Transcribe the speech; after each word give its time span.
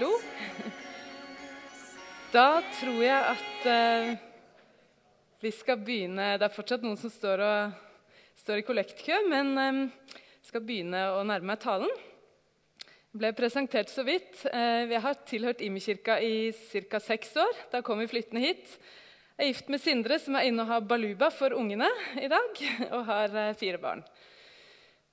Oslo. 0.00 0.16
Da 2.32 2.62
tror 2.78 3.00
jeg 3.04 3.16
at 3.20 3.64
eh, 3.68 4.12
vi 5.42 5.50
skal 5.52 5.80
begynne 5.82 6.38
Det 6.40 6.46
er 6.46 6.54
fortsatt 6.54 6.84
noen 6.84 6.96
som 6.96 7.10
står, 7.12 7.42
og, 7.44 8.14
står 8.40 8.62
i 8.62 8.64
kollektkø, 8.64 9.18
men 9.28 9.50
eh, 9.60 9.80
skal 10.46 10.62
begynne 10.64 11.02
å 11.18 11.24
nærme 11.28 11.50
meg 11.50 11.60
talen. 11.60 11.92
Jeg 13.10 13.20
ble 13.20 13.32
presentert 13.36 13.92
så 13.92 14.04
vidt. 14.06 14.38
Eh, 14.48 14.88
jeg 14.88 15.02
har 15.04 15.18
tilhørt 15.28 15.60
Imi-kirka 15.66 16.16
i 16.24 16.54
ca. 16.88 17.02
seks 17.04 17.34
år. 17.42 17.60
Da 17.74 17.82
kom 17.84 18.00
vi 18.00 18.08
flyttende 18.08 18.44
hit. 18.46 18.78
Jeg 19.36 19.44
er 19.44 19.50
gift 19.50 19.68
med 19.74 19.84
Sindre, 19.84 20.16
som 20.22 20.38
er 20.38 20.48
inne 20.48 20.64
og 20.64 20.72
har 20.72 20.86
baluba 20.94 21.28
for 21.34 21.52
ungene 21.58 21.90
i 22.16 22.30
dag, 22.30 22.62
og 22.94 23.04
har 23.10 23.36
eh, 23.36 23.52
fire 23.60 23.82
barn. 23.82 24.00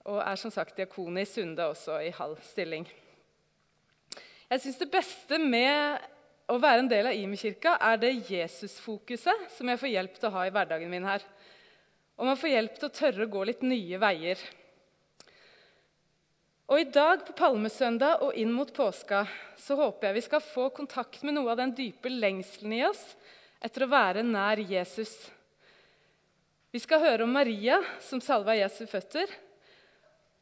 Og 0.08 0.24
er 0.24 0.40
som 0.40 0.54
sagt 0.54 0.80
diakon 0.80 1.20
i 1.20 1.28
Sunde 1.28 1.68
også, 1.74 2.00
i 2.08 2.16
halv 2.16 2.40
stilling. 2.54 2.88
Jeg 4.48 4.62
syns 4.64 4.78
det 4.80 4.88
beste 4.88 5.38
med 5.44 6.04
å 6.48 6.56
være 6.64 6.86
en 6.86 6.88
del 6.88 7.10
av 7.10 7.18
Imi-kirka 7.18 7.74
er 7.84 7.98
det 8.00 8.14
Jesusfokuset 8.30 9.50
som 9.52 9.68
jeg 9.68 9.80
får 9.82 9.92
hjelp 9.92 10.14
til 10.16 10.30
å 10.30 10.36
ha 10.38 10.46
i 10.48 10.54
hverdagen 10.56 10.92
min 10.92 11.08
her. 11.08 11.26
Og 12.16 12.30
man 12.30 12.40
får 12.40 12.54
hjelp 12.54 12.78
til 12.78 12.88
å 12.88 12.96
tørre 12.96 13.26
å 13.28 13.34
gå 13.34 13.42
litt 13.50 13.66
nye 13.68 14.00
veier. 14.00 14.40
Og 16.68 16.80
I 16.80 16.88
dag 16.96 17.26
på 17.28 17.36
Palmesøndag 17.36 18.24
og 18.24 18.40
inn 18.40 18.54
mot 18.56 18.72
påska 18.76 19.26
så 19.60 19.76
håper 19.80 20.10
jeg 20.10 20.18
vi 20.18 20.24
skal 20.30 20.44
få 20.44 20.70
kontakt 20.76 21.28
med 21.28 21.36
noe 21.36 21.52
av 21.52 21.60
den 21.60 21.76
dype 21.76 22.12
lengselen 22.12 22.78
i 22.78 22.86
oss 22.88 23.04
etter 23.60 23.84
å 23.84 23.92
være 23.92 24.24
nær 24.24 24.64
Jesus. 24.64 25.12
Vi 26.72 26.80
skal 26.84 27.04
høre 27.04 27.28
om 27.28 27.36
Maria 27.36 27.82
som 28.04 28.24
salva 28.24 28.56
Jesu 28.56 28.86
føtter. 28.88 29.28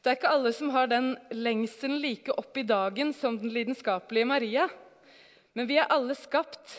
Det 0.06 0.12
er 0.12 0.20
ikke 0.20 0.30
alle 0.36 0.50
som 0.54 0.68
har 0.70 0.86
den 0.86 1.08
lengselen 1.34 1.96
like 1.98 2.30
opp 2.38 2.54
i 2.54 2.62
dagen 2.62 3.08
som 3.10 3.34
den 3.40 3.50
lidenskapelige 3.50 4.28
Maria. 4.30 4.68
Men 5.58 5.66
vi 5.66 5.80
er 5.82 5.90
alle 5.90 6.14
skapt 6.14 6.76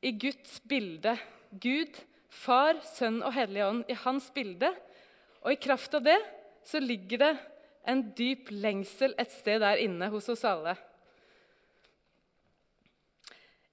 i 0.00 0.14
Guds 0.16 0.62
bilde. 0.64 1.12
Gud, 1.60 1.98
Far, 2.32 2.80
Sønn 2.80 3.18
og 3.20 3.34
Hellig 3.36 3.66
Ånd 3.66 3.92
i 3.92 3.98
hans 4.00 4.30
bilde. 4.32 4.72
Og 5.44 5.52
i 5.52 5.60
kraft 5.60 5.98
av 6.00 6.08
det 6.08 6.16
så 6.64 6.80
ligger 6.80 7.20
det 7.20 7.30
en 7.84 8.06
dyp 8.16 8.48
lengsel 8.48 9.12
et 9.20 9.36
sted 9.36 9.60
der 9.60 9.84
inne 9.84 10.08
hos 10.08 10.32
oss 10.32 10.48
alle. 10.48 10.72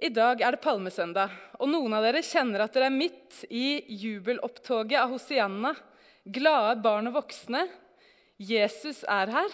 I 0.04 0.12
dag 0.12 0.44
er 0.44 0.60
det 0.60 0.66
palmesøndag, 0.68 1.32
og 1.64 1.72
noen 1.72 1.96
av 1.96 2.04
dere 2.04 2.28
kjenner 2.28 2.68
at 2.68 2.76
dere 2.76 2.92
er 2.92 3.00
midt 3.00 3.46
i 3.48 3.80
jubelopptoget 4.04 5.00
av 5.00 5.16
Hosianna. 5.16 5.78
Glade 6.28 6.82
barn 6.84 7.08
og 7.08 7.22
voksne. 7.24 7.70
Jesus 8.38 9.02
er 9.10 9.32
her 9.34 9.54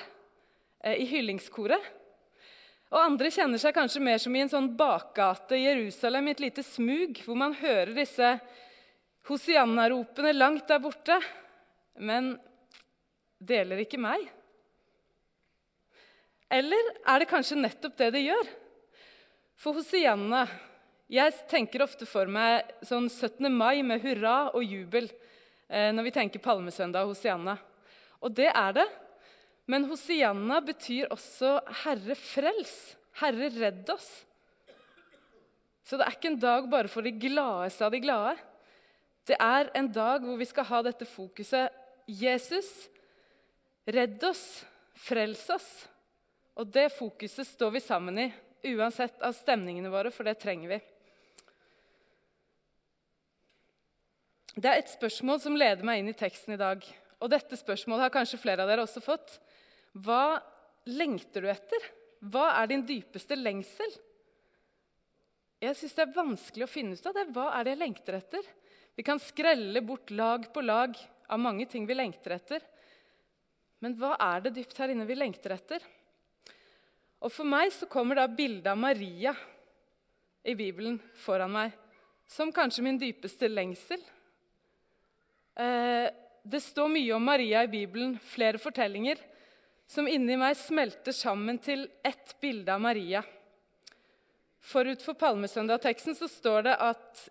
eh, 0.84 1.00
i 1.00 1.08
hyllingskoret. 1.08 1.92
Og 2.94 3.00
Andre 3.02 3.32
kjenner 3.34 3.62
seg 3.62 3.74
kanskje 3.74 4.04
mer 4.04 4.20
som 4.22 4.36
i 4.36 4.44
en 4.44 4.52
sånn 4.52 4.70
bakgate 4.78 5.58
i 5.58 5.64
Jerusalem, 5.66 6.28
i 6.28 6.36
et 6.36 6.44
lite 6.44 6.66
smug, 6.66 7.18
hvor 7.26 7.40
man 7.40 7.56
hører 7.58 7.96
disse 7.96 8.36
Hosianna-ropene 9.30 10.34
langt 10.36 10.68
der 10.70 10.82
borte, 10.84 11.18
men 11.98 12.36
deler 13.40 13.82
ikke 13.82 14.02
meg. 14.02 14.28
Eller 16.54 16.92
er 17.10 17.24
det 17.24 17.32
kanskje 17.32 17.58
nettopp 17.58 17.98
det 17.98 18.12
det 18.14 18.28
gjør? 18.28 18.52
For 19.58 19.80
Hosianna 19.80 20.46
Jeg 21.14 21.34
tenker 21.50 21.84
ofte 21.84 22.08
for 22.10 22.30
meg 22.32 22.70
sånn 22.88 23.06
17. 23.10 23.46
mai 23.54 23.84
med 23.86 24.02
hurra 24.02 24.50
og 24.56 24.64
jubel 24.66 25.10
eh, 25.68 25.92
når 25.94 26.08
vi 26.08 26.14
tenker 26.16 26.42
palmesøndag 26.42 27.06
og 27.06 27.12
Hosianna. 27.12 27.58
Og 28.24 28.32
det 28.36 28.50
er 28.50 28.76
det. 28.80 28.88
Men 29.68 29.88
Hosianna 29.88 30.60
betyr 30.64 31.12
også 31.12 31.60
'Herre, 31.84 32.16
frels'. 32.16 32.96
'Herre, 33.20 33.50
redd 33.50 33.90
oss'. 33.90 34.24
Så 35.84 35.98
det 35.98 36.08
er 36.08 36.16
ikke 36.16 36.32
en 36.32 36.40
dag 36.40 36.70
bare 36.72 36.88
for 36.88 37.02
de 37.04 37.12
gladeste 37.12 37.86
av 37.86 37.92
de 37.92 38.00
glade. 38.00 38.38
Det 39.28 39.36
er 39.40 39.70
en 39.76 39.92
dag 39.92 40.24
hvor 40.24 40.38
vi 40.40 40.46
skal 40.46 40.68
ha 40.68 40.82
dette 40.82 41.06
fokuset. 41.06 41.72
Jesus, 42.08 42.90
redd 43.88 44.24
oss, 44.24 44.66
frels 44.96 45.44
oss. 45.50 45.70
Og 46.56 46.68
det 46.72 46.92
fokuset 46.92 47.48
står 47.48 47.72
vi 47.72 47.80
sammen 47.80 48.20
i, 48.20 48.34
uansett 48.76 49.22
av 49.22 49.36
stemningene 49.36 49.92
våre, 49.92 50.12
for 50.12 50.24
det 50.24 50.40
trenger 50.40 50.76
vi. 50.76 50.80
Det 54.54 54.70
er 54.70 54.84
et 54.84 54.92
spørsmål 54.92 55.40
som 55.42 55.56
leder 55.58 55.84
meg 55.84 56.00
inn 56.00 56.12
i 56.12 56.18
teksten 56.18 56.54
i 56.54 56.62
dag. 56.62 56.84
Og 57.24 57.32
dette 57.32 57.56
spørsmålet 57.56 58.10
har 58.10 58.14
kanskje 58.14 58.42
flere 58.42 58.66
av 58.66 58.70
dere 58.70 58.84
også 58.84 59.02
fått. 59.04 59.38
Hva 59.96 60.42
lengter 60.92 61.46
du 61.46 61.48
etter? 61.52 61.86
Hva 62.20 62.50
er 62.60 62.68
din 62.72 62.84
dypeste 62.88 63.38
lengsel? 63.40 63.96
Jeg 65.64 65.78
syns 65.80 65.96
det 65.96 66.04
er 66.04 66.18
vanskelig 66.18 66.66
å 66.66 66.72
finne 66.72 66.98
ut 67.00 67.08
av 67.08 67.16
det. 67.16 67.30
Hva 67.32 67.48
er 67.56 67.64
det 67.64 67.76
jeg 67.76 67.82
lengter 67.86 68.18
etter? 68.20 68.48
Vi 68.94 69.06
kan 69.08 69.22
skrelle 69.24 69.82
bort 69.86 70.12
lag 70.12 70.50
på 70.54 70.62
lag 70.62 70.98
av 71.32 71.40
mange 71.40 71.66
ting 71.72 71.88
vi 71.88 71.96
lengter 71.96 72.36
etter. 72.36 72.66
Men 73.84 73.96
hva 74.00 74.18
er 74.20 74.44
det 74.44 74.56
dypt 74.58 74.78
her 74.80 74.92
inne 74.92 75.08
vi 75.08 75.16
lengter 75.16 75.56
etter? 75.56 75.84
Og 77.24 77.32
For 77.32 77.48
meg 77.48 77.72
så 77.72 77.88
kommer 77.88 78.20
da 78.20 78.28
bildet 78.28 78.68
av 78.68 78.80
Maria 78.80 79.32
i 80.44 80.56
Bibelen 80.60 81.00
foran 81.24 81.56
meg 81.56 81.80
som 82.28 82.52
kanskje 82.52 82.84
min 82.84 83.00
dypeste 83.00 83.48
lengsel. 83.48 84.04
Eh, 85.56 86.10
det 86.44 86.60
står 86.60 86.90
mye 86.92 87.14
om 87.16 87.24
Maria 87.24 87.64
i 87.64 87.72
Bibelen, 87.72 88.18
flere 88.20 88.60
fortellinger 88.60 89.22
som 89.88 90.08
inni 90.10 90.36
meg 90.40 90.58
smelter 90.60 91.16
sammen 91.16 91.60
til 91.64 91.86
ett 92.04 92.36
bilde 92.42 92.74
av 92.74 92.82
Maria. 92.84 93.24
Forut 94.64 95.04
for 95.04 95.18
palmesøndagteksten 95.20 96.16
så 96.16 96.30
står 96.32 96.68
det 96.70 96.76
at 96.84 97.24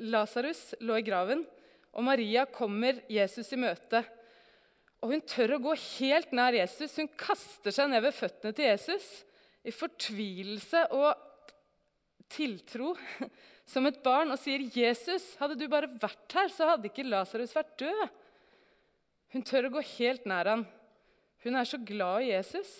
Lasarus 0.00 0.72
lå 0.80 0.96
i 1.00 1.04
graven, 1.06 1.44
og 1.92 2.06
Maria 2.06 2.46
kommer 2.48 3.02
Jesus 3.12 3.52
i 3.52 3.60
møte. 3.60 4.00
Og 5.04 5.12
Hun 5.12 5.24
tør 5.28 5.56
å 5.56 5.62
gå 5.66 5.74
helt 5.98 6.32
nær 6.32 6.56
Jesus. 6.56 6.96
Hun 6.96 7.10
kaster 7.20 7.74
seg 7.74 7.90
ned 7.92 8.04
ved 8.04 8.16
føttene 8.16 8.56
til 8.56 8.70
Jesus 8.70 9.08
i 9.62 9.74
fortvilelse 9.74 10.86
og 10.96 11.12
tiltro 12.32 12.94
som 13.72 13.88
et 13.88 14.02
barn 14.04 14.30
og 14.34 14.40
sier, 14.40 14.60
'Jesus, 14.60 15.32
hadde 15.40 15.56
du 15.56 15.64
bare 15.72 15.88
vært 15.88 16.36
her, 16.36 16.50
så 16.52 16.68
hadde 16.68 16.90
ikke 16.90 17.08
Lasarus 17.08 17.54
vært 17.56 17.78
død.' 17.80 18.10
Hun 19.32 19.44
tør 19.48 19.70
å 19.70 19.74
gå 19.78 19.82
helt 19.96 20.26
nær 20.28 20.50
han. 20.50 20.66
Hun 21.42 21.56
er 21.56 21.64
så 21.64 21.78
glad 21.80 22.22
i 22.22 22.34
Jesus. 22.34 22.70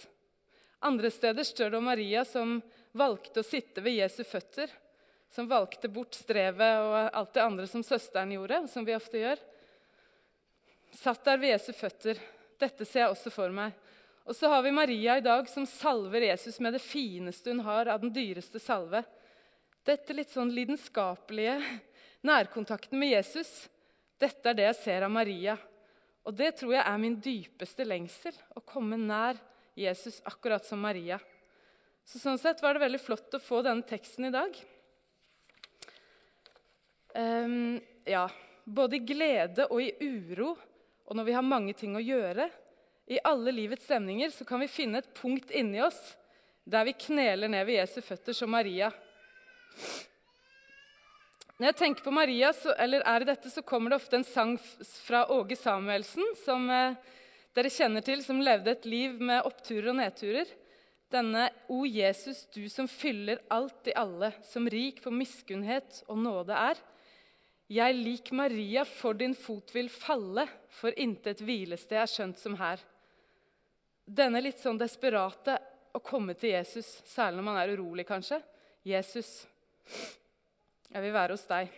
Andre 0.85 1.09
steder 1.11 1.47
står 1.49 1.73
det 1.73 1.79
om 1.79 1.89
Maria 1.89 2.25
som 2.29 2.59
valgte 2.93 3.41
å 3.41 3.47
sitte 3.47 3.81
ved 3.81 3.97
Jesu 3.97 4.21
føtter. 4.29 4.69
Som 5.33 5.49
valgte 5.49 5.89
bort 5.89 6.13
strevet 6.13 6.83
og 6.85 7.09
alt 7.09 7.33
det 7.33 7.41
andre 7.43 7.65
som 7.71 7.81
søsteren 7.87 8.35
gjorde, 8.35 8.67
som 8.69 8.85
vi 8.85 8.93
ofte 8.93 9.23
gjør. 9.23 9.41
Satt 10.93 11.25
der 11.25 11.41
ved 11.41 11.55
Jesu 11.55 11.73
føtter. 11.73 12.21
Dette 12.61 12.85
ser 12.85 13.07
jeg 13.07 13.15
også 13.15 13.33
for 13.33 13.55
meg. 13.55 13.73
Og 14.29 14.37
så 14.37 14.51
har 14.53 14.61
vi 14.63 14.77
Maria 14.77 15.17
i 15.19 15.25
dag 15.25 15.49
som 15.49 15.65
salver 15.67 16.29
Jesus 16.29 16.61
med 16.61 16.77
det 16.77 16.85
fineste 16.85 17.51
hun 17.51 17.65
har 17.65 17.89
av 17.91 18.05
den 18.05 18.13
dyreste 18.13 18.61
salve. 18.63 19.01
Dette 19.83 20.15
litt 20.15 20.31
sånn 20.31 20.53
lidenskapelige, 20.55 21.57
nærkontakten 22.31 23.01
med 23.01 23.17
Jesus. 23.17 23.51
Dette 24.21 24.53
er 24.53 24.59
det 24.59 24.69
jeg 24.69 24.79
ser 24.79 25.07
av 25.09 25.11
Maria. 25.15 25.57
Og 26.23 26.37
det 26.39 26.53
tror 26.61 26.77
jeg 26.77 26.85
er 26.87 27.01
min 27.03 27.17
dypeste 27.19 27.87
lengsel, 27.87 28.37
å 28.55 28.63
komme 28.63 28.99
nær 29.01 29.41
Jesus 29.75 30.21
akkurat 30.29 30.63
som 30.67 30.83
Maria. 30.85 31.19
Så 32.07 32.21
Sånn 32.23 32.39
sett 32.39 32.63
var 32.63 32.77
det 32.77 32.85
veldig 32.85 33.03
flott 33.03 33.35
å 33.35 33.43
få 33.43 33.63
denne 33.67 33.87
teksten 33.87 34.29
i 34.29 34.35
dag. 34.35 34.55
Um, 37.19 37.81
ja, 38.07 38.29
både 38.65 38.99
i 39.01 39.05
glede 39.07 39.67
og 39.67 39.83
i 39.83 39.91
uro, 39.99 40.55
og 41.07 41.19
når 41.19 41.27
vi 41.27 41.35
har 41.37 41.47
mange 41.47 41.75
ting 41.79 41.97
å 41.99 42.03
gjøre, 42.03 42.47
i 43.11 43.19
alle 43.27 43.53
livets 43.53 43.85
stemninger, 43.85 44.31
så 44.31 44.47
kan 44.47 44.63
vi 44.63 44.71
finne 44.71 45.03
et 45.03 45.15
punkt 45.19 45.51
inni 45.51 45.83
oss 45.83 45.99
der 46.63 46.87
vi 46.87 46.95
kneler 46.95 47.51
ned 47.51 47.67
ved 47.67 47.81
Jesu 47.81 47.99
føtter 48.07 48.37
som 48.37 48.53
Maria. 48.55 48.93
Når 51.59 51.69
jeg 51.69 51.79
tenker 51.79 52.03
på 52.03 52.15
Maria, 52.15 52.49
så, 52.57 52.73
eller 52.75 53.05
er 53.07 53.23
i 53.23 53.29
dette, 53.29 53.51
så 53.53 53.63
kommer 53.63 53.93
det 53.93 54.01
ofte 54.01 54.19
en 54.19 54.27
sang 54.27 54.57
fra 55.05 55.27
Åge 55.31 55.55
Samuelsen, 55.55 56.33
som 56.43 56.65
eh, 56.75 56.97
dere 57.55 57.71
kjenner 57.71 58.03
til, 58.03 58.25
som 58.25 58.41
levde 58.43 58.73
et 58.73 58.89
liv 58.89 59.21
med 59.23 59.45
oppturer 59.47 59.93
og 59.93 60.01
nedturer. 60.01 60.49
Denne 61.13 61.51
O 61.71 61.85
Jesus, 61.87 62.47
du 62.51 62.65
som 62.73 62.89
fyller 62.89 63.45
alt 63.53 63.93
i 63.93 63.95
alle, 63.95 64.33
som 64.49 64.67
rik 64.67 65.03
på 65.05 65.13
miskunnhet 65.15 66.01
og 66.09 66.19
nåde 66.25 66.57
er. 66.57 66.81
Jeg 67.73 67.95
lik 67.95 68.33
Maria 68.35 68.83
for 68.89 69.15
din 69.17 69.37
fot 69.39 69.71
vil 69.77 69.93
falle, 69.93 70.49
for 70.81 70.97
intet 70.99 71.45
hvilested 71.45 72.01
er 72.01 72.11
skjønt 72.11 72.41
som 72.41 72.57
her. 72.59 72.81
Denne 74.03 74.43
litt 74.43 74.59
sånn 74.61 74.81
desperate 74.81 75.61
å 75.95 76.03
komme 76.03 76.35
til 76.35 76.57
Jesus, 76.57 76.89
særlig 77.07 77.39
når 77.39 77.49
man 77.53 77.61
er 77.63 77.77
urolig, 77.77 78.09
kanskje. 78.09 78.43
Jesus. 78.83 79.45
Jeg 80.93 81.03
vil 81.05 81.15
være 81.15 81.37
hos 81.37 81.47
deg. 81.49 81.71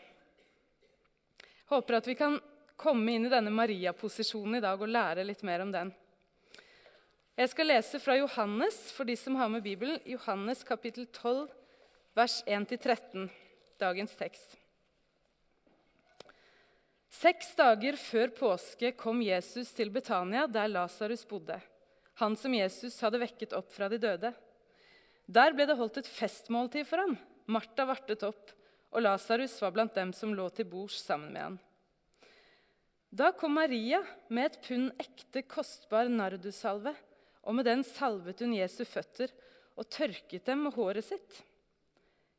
Håper 1.70 1.98
at 1.98 2.08
vi 2.08 2.16
kan 2.18 2.38
komme 2.80 3.14
inn 3.14 3.28
i 3.28 3.32
denne 3.32 3.52
Maria-posisjonen 3.54 4.58
i 4.58 4.64
dag 4.64 4.80
og 4.80 4.90
lære 4.90 5.24
litt 5.26 5.44
mer 5.46 5.62
om 5.64 5.70
den. 5.74 5.92
Jeg 7.34 7.50
skal 7.50 7.66
lese 7.66 7.98
fra 7.98 8.14
Johannes 8.18 8.76
for 8.94 9.08
de 9.08 9.16
som 9.18 9.34
har 9.40 9.48
med 9.50 9.64
Bibelen. 9.64 9.98
Johannes 10.06 10.62
kapittel 10.66 11.08
12, 11.10 11.48
vers 12.14 12.42
1-13. 12.46 13.26
Dagens 13.82 14.14
tekst. 14.14 14.54
Seks 17.14 17.52
dager 17.58 17.98
før 17.98 18.30
påske 18.34 18.92
kom 18.98 19.22
Jesus 19.22 19.70
til 19.74 19.90
Betania, 19.94 20.46
der 20.46 20.70
Lasarus 20.70 21.24
bodde. 21.26 21.58
Han 22.22 22.36
som 22.38 22.54
Jesus 22.54 23.00
hadde 23.02 23.22
vekket 23.22 23.54
opp 23.58 23.70
fra 23.74 23.88
de 23.90 23.98
døde. 24.02 24.30
Der 25.26 25.54
ble 25.54 25.66
det 25.66 25.78
holdt 25.78 26.02
et 26.02 26.10
festmåltid 26.10 26.86
for 26.86 27.02
ham. 27.02 27.16
Martha 27.46 27.84
vartet 27.88 28.24
opp, 28.26 28.52
og 28.94 29.02
Lasarus 29.02 29.56
var 29.62 29.72
blant 29.74 29.94
dem 29.96 30.12
som 30.16 30.34
lå 30.34 30.46
til 30.54 30.68
bords 30.70 31.00
sammen 31.02 31.32
med 31.34 31.42
han. 31.42 31.56
Da 33.14 33.30
kom 33.36 33.54
Maria 33.54 34.00
med 34.28 34.48
et 34.48 34.60
pund 34.64 34.92
ekte, 34.98 35.44
kostbar 35.46 36.08
nardussalve, 36.10 36.94
og 37.44 37.54
med 37.54 37.68
den 37.68 37.84
salvet 37.86 38.40
hun 38.42 38.54
Jesu 38.56 38.82
føtter 38.88 39.30
og 39.76 39.90
tørket 39.90 40.46
dem 40.48 40.64
med 40.66 40.74
håret 40.74 41.06
sitt. 41.06 41.42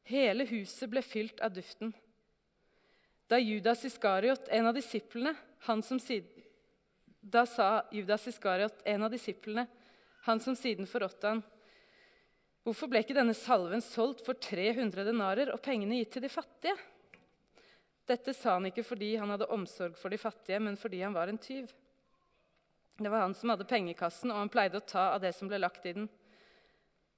Hele 0.09 0.47
huset 0.49 0.89
ble 0.91 1.03
fylt 1.05 1.39
av 1.43 1.53
duften. 1.55 1.93
Da 3.29 3.39
Judas 3.41 3.85
Iskariot, 3.87 4.49
en 4.53 4.69
av 4.69 4.75
disiplene, 4.77 5.33
han 5.65 5.81
som 5.85 5.99
siden, 6.01 6.43
da 7.25 7.45
sa 7.49 7.85
Judas 7.93 8.27
Iskariot, 8.29 8.83
en 8.85 9.07
av 9.07 9.13
disiplene, 9.13 9.65
han 10.27 10.41
som 10.41 10.57
siden 10.57 10.85
forrådte 10.89 11.31
han, 11.31 11.41
Hvorfor 12.65 12.89
ble 12.89 13.03
ikke 13.03 13.13
denne 13.13 13.35
salven 13.37 13.83
solgt 13.85 14.23
for 14.25 14.37
300 14.41 15.05
denarer 15.05 15.51
og 15.53 15.61
pengene 15.61 15.99
gitt 15.99 16.15
til 16.15 16.23
de 16.25 16.31
fattige? 16.33 16.73
Dette 18.09 18.33
sa 18.33 18.55
han 18.55 18.65
ikke 18.69 18.85
fordi 18.85 19.11
han 19.21 19.29
hadde 19.29 19.49
omsorg 19.53 19.97
for 19.97 20.13
de 20.13 20.17
fattige, 20.17 20.57
men 20.61 20.77
fordi 20.77 21.03
han 21.05 21.13
var 21.13 21.29
en 21.29 21.41
tyv. 21.41 21.69
Det 22.97 23.11
var 23.11 23.25
han 23.25 23.35
som 23.37 23.51
hadde 23.53 23.67
pengekassen, 23.69 24.31
og 24.33 24.39
han 24.39 24.51
pleide 24.53 24.79
å 24.79 24.87
ta 24.87 25.11
av 25.13 25.21
det 25.21 25.33
som 25.37 25.49
ble 25.49 25.59
lagt 25.61 25.85
i 25.85 25.93
den. 25.97 26.09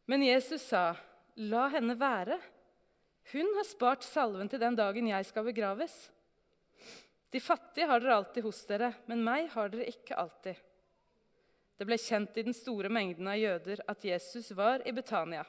Men 0.07 0.23
Jesus 0.23 0.67
sa, 0.67 0.95
'La 1.37 1.67
henne 1.69 1.95
være. 1.99 2.39
Hun 3.31 3.55
har 3.55 3.67
spart 3.67 4.03
salven 4.03 4.49
til 4.49 4.59
den 4.59 4.75
dagen 4.75 5.07
jeg 5.07 5.25
skal 5.25 5.45
begraves.' 5.47 6.09
'De 7.31 7.39
fattige 7.39 7.87
har 7.87 7.99
dere 7.99 8.15
alltid 8.15 8.43
hos 8.43 8.65
dere, 8.65 8.93
men 9.07 9.23
meg 9.23 9.49
har 9.51 9.69
dere 9.69 9.87
ikke 9.91 10.15
alltid.' 10.15 10.59
Det 11.77 11.85
ble 11.85 11.97
kjent 12.01 12.37
i 12.37 12.43
den 12.47 12.55
store 12.57 12.89
mengden 12.89 13.27
av 13.29 13.37
jøder 13.37 13.83
at 13.85 14.05
Jesus 14.05 14.49
var 14.57 14.81
i 14.87 14.93
Betania. 14.95 15.43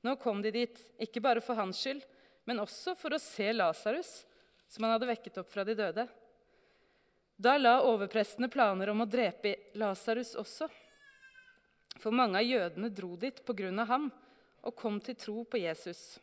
Nå 0.00 0.14
kom 0.16 0.40
de 0.42 0.52
dit, 0.54 0.78
ikke 0.98 1.20
bare 1.20 1.42
for 1.44 1.58
hans 1.58 1.80
skyld, 1.82 2.00
men 2.48 2.62
også 2.62 2.94
for 2.96 3.12
å 3.12 3.20
se 3.20 3.50
Lasarus, 3.52 4.22
som 4.68 4.84
han 4.84 4.94
hadde 4.94 5.10
vekket 5.10 5.40
opp 5.42 5.50
fra 5.52 5.64
de 5.68 5.74
døde. 5.76 6.06
Da 7.36 7.56
la 7.58 7.76
overprestene 7.86 8.48
planer 8.50 8.90
om 8.90 9.04
å 9.04 9.08
drepe 9.10 9.54
Lasarus 9.78 10.32
også. 10.40 10.70
For 11.98 12.14
mange 12.14 12.40
av 12.40 12.46
jødene 12.46 12.90
dro 12.94 13.16
dit 13.16 13.42
av 13.44 13.86
ham 13.90 14.08
og 14.62 14.74
kom 14.74 14.98
til 15.00 15.14
tro 15.14 15.44
på 15.44 15.60
Jesus. 15.60 16.18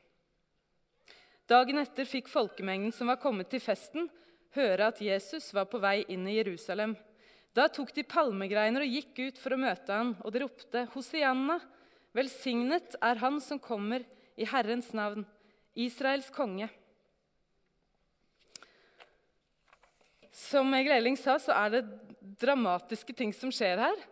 Dagen 1.46 1.78
etter 1.78 2.08
fikk 2.10 2.28
folkemengden 2.32 2.92
som 2.92 3.08
var 3.08 3.22
kommet 3.22 3.52
til 3.52 3.62
festen, 3.62 4.10
høre 4.56 4.88
at 4.90 5.02
Jesus 5.02 5.52
var 5.54 5.68
på 5.70 5.80
vei 5.80 6.04
inn 6.10 6.26
i 6.28 6.38
Jerusalem. 6.40 6.96
Da 7.56 7.70
tok 7.72 7.94
de 7.96 8.04
palmegreiner 8.04 8.84
og 8.84 8.96
gikk 8.98 9.22
ut 9.30 9.38
for 9.40 9.56
å 9.56 9.60
møte 9.60 9.96
han, 9.96 10.12
og 10.26 10.34
de 10.36 10.42
ropte, 10.44 10.82
Hosianna, 10.92 11.62
velsignet 12.16 12.98
er 13.00 13.22
han 13.22 13.40
som 13.44 13.62
kommer 13.64 14.04
i 14.36 14.48
Herrens 14.50 14.92
navn, 14.96 15.24
Israels 15.76 16.28
konge. 16.36 16.68
Som 20.36 20.76
Egil 20.76 20.98
Elling 20.98 21.16
sa, 21.20 21.38
så 21.40 21.56
er 21.56 21.78
det 21.78 21.86
dramatiske 22.42 23.16
ting 23.16 23.32
som 23.36 23.54
skjer 23.56 23.80
her. 23.86 24.04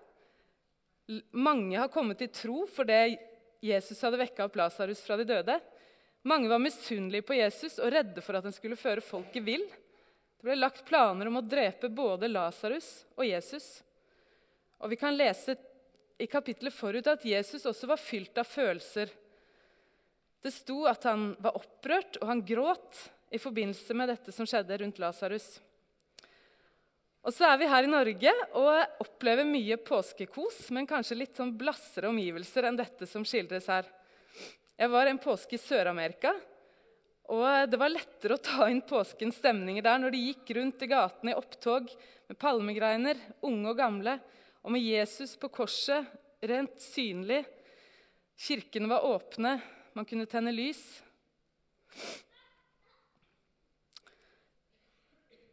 Mange 1.35 1.75
har 1.75 1.91
kommet 1.91 2.21
til 2.23 2.31
tro 2.31 2.63
for 2.71 2.87
det 2.87 3.17
Jesus 3.63 3.99
hadde 4.03 4.21
vekka 4.21 4.47
opp 4.47 4.55
Lasarus 4.59 5.03
fra 5.03 5.17
de 5.19 5.27
døde. 5.27 5.57
Mange 6.23 6.47
var 6.47 6.63
misunnelige 6.63 7.27
på 7.27 7.35
Jesus 7.35 7.75
og 7.83 7.91
redde 7.91 8.23
for 8.23 8.39
at 8.39 8.47
han 8.47 8.55
skulle 8.55 8.79
føre 8.79 9.03
folket 9.03 9.43
vill. 9.43 9.65
Det 10.43 10.49
ble 10.49 10.57
lagt 10.59 10.81
planer 10.83 11.29
om 11.29 11.37
å 11.39 11.41
drepe 11.47 11.87
både 11.87 12.27
Lasarus 12.27 13.05
og 13.15 13.23
Jesus. 13.23 13.77
Og 14.83 14.91
Vi 14.91 14.97
kan 14.99 15.15
lese 15.15 15.55
i 16.19 16.27
kapittelet 16.27 16.75
forut 16.75 17.07
at 17.07 17.23
Jesus 17.23 17.63
også 17.63 17.87
var 17.87 18.01
fylt 18.01 18.35
av 18.35 18.49
følelser. 18.51 19.07
Det 20.43 20.51
sto 20.51 20.81
at 20.91 21.07
han 21.07 21.29
var 21.39 21.55
opprørt, 21.55 22.19
og 22.19 22.27
han 22.27 22.43
gråt 22.43 23.05
i 23.31 23.39
forbindelse 23.39 23.95
med 23.95 24.11
dette 24.11 24.35
som 24.35 24.43
skjedde 24.43 24.81
rundt 24.83 24.99
Lasarus. 24.99 25.47
Og 27.23 27.31
så 27.31 27.47
er 27.47 27.63
vi 27.63 27.71
her 27.71 27.87
i 27.87 27.95
Norge 27.95 28.37
og 28.59 28.99
opplever 29.07 29.47
mye 29.47 29.79
påskekos, 29.79 30.65
men 30.75 30.91
kanskje 30.91 31.21
litt 31.23 31.39
sånn 31.39 31.55
blassere 31.55 32.11
omgivelser 32.11 32.67
enn 32.67 32.83
dette 32.83 33.07
som 33.07 33.23
skildres 33.23 33.71
her. 33.71 33.87
Jeg 34.75 34.91
var 34.91 35.07
en 35.07 35.23
påske 35.23 35.55
i 35.55 35.67
Sør-Amerika, 35.71 36.35
og 37.31 37.69
det 37.71 37.79
var 37.79 37.93
lettere 37.93 38.35
å 38.35 38.43
ta 38.43 38.67
inn 38.67 38.81
påskens 38.83 39.37
stemninger 39.39 39.85
der 39.85 40.01
når 40.01 40.11
de 40.11 40.23
gikk 40.25 40.51
rundt 40.57 40.83
i 40.83 40.89
gatene 40.91 41.31
i 41.31 41.37
opptog 41.39 41.87
med 42.27 42.39
palmegreiner, 42.39 43.19
unge 43.47 43.71
og 43.71 43.79
gamle, 43.79 44.17
og 44.63 44.75
med 44.75 44.83
Jesus 44.83 45.37
på 45.39 45.49
korset 45.51 46.07
rent 46.43 46.75
synlig. 46.83 47.43
Kirkene 48.39 48.89
var 48.91 49.07
åpne, 49.07 49.57
man 49.95 50.07
kunne 50.07 50.27
tenne 50.27 50.51
lys. 50.55 50.81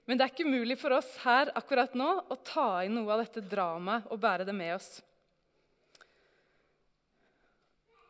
Men 0.06 0.18
det 0.18 0.26
er 0.26 0.32
ikke 0.32 0.50
mulig 0.50 0.74
for 0.80 0.96
oss 0.96 1.10
her 1.22 1.52
akkurat 1.54 1.94
nå 1.94 2.08
å 2.26 2.38
ta 2.42 2.82
inn 2.82 2.96
noe 2.98 3.14
av 3.14 3.22
dette 3.22 3.44
dramaet 3.46 4.10
og 4.10 4.18
bære 4.18 4.46
det 4.48 4.56
med 4.58 4.74
oss. 4.74 4.88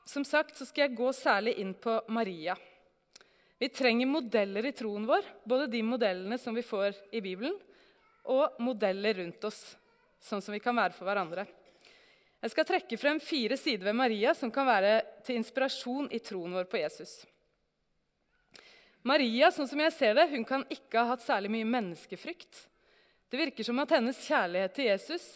Som 0.08 0.24
sagt 0.24 0.56
så 0.56 0.64
skal 0.64 0.86
jeg 0.86 0.96
gå 0.96 1.12
særlig 1.14 1.58
inn 1.60 1.74
på 1.76 1.98
Maria. 2.08 2.56
Vi 3.60 3.68
trenger 3.68 4.08
modeller 4.08 4.66
i 4.66 4.72
troen 4.72 5.04
vår, 5.04 5.26
både 5.44 5.66
de 5.68 5.82
modellene 5.84 6.38
som 6.40 6.54
vi 6.56 6.62
får 6.64 6.94
i 7.12 7.20
Bibelen, 7.20 7.58
og 8.32 8.56
modeller 8.64 9.18
rundt 9.20 9.44
oss, 9.44 9.58
sånn 10.16 10.40
som 10.40 10.54
vi 10.56 10.62
kan 10.64 10.76
være 10.76 10.96
for 10.96 11.04
hverandre. 11.04 11.44
Jeg 12.40 12.54
skal 12.54 12.68
trekke 12.70 12.96
frem 12.96 13.20
fire 13.20 13.58
sider 13.60 13.90
ved 13.90 13.98
Maria 13.98 14.32
som 14.32 14.48
kan 14.52 14.64
være 14.64 14.94
til 15.26 15.36
inspirasjon 15.36 16.08
i 16.08 16.22
troen 16.24 16.56
vår 16.56 16.70
på 16.72 16.80
Jesus. 16.80 17.18
Maria 19.04 19.52
sånn 19.52 19.68
som 19.68 19.84
jeg 19.84 19.92
ser 19.92 20.16
det, 20.16 20.30
hun 20.32 20.48
kan 20.48 20.64
ikke 20.72 21.02
ha 21.02 21.12
hatt 21.12 21.26
særlig 21.26 21.52
mye 21.52 21.68
menneskefrykt. 21.68 22.64
Det 23.28 23.44
virker 23.44 23.68
som 23.68 23.84
at 23.84 23.92
hennes 23.92 24.24
kjærlighet 24.24 24.76
til 24.76 24.88
Jesus 24.88 25.30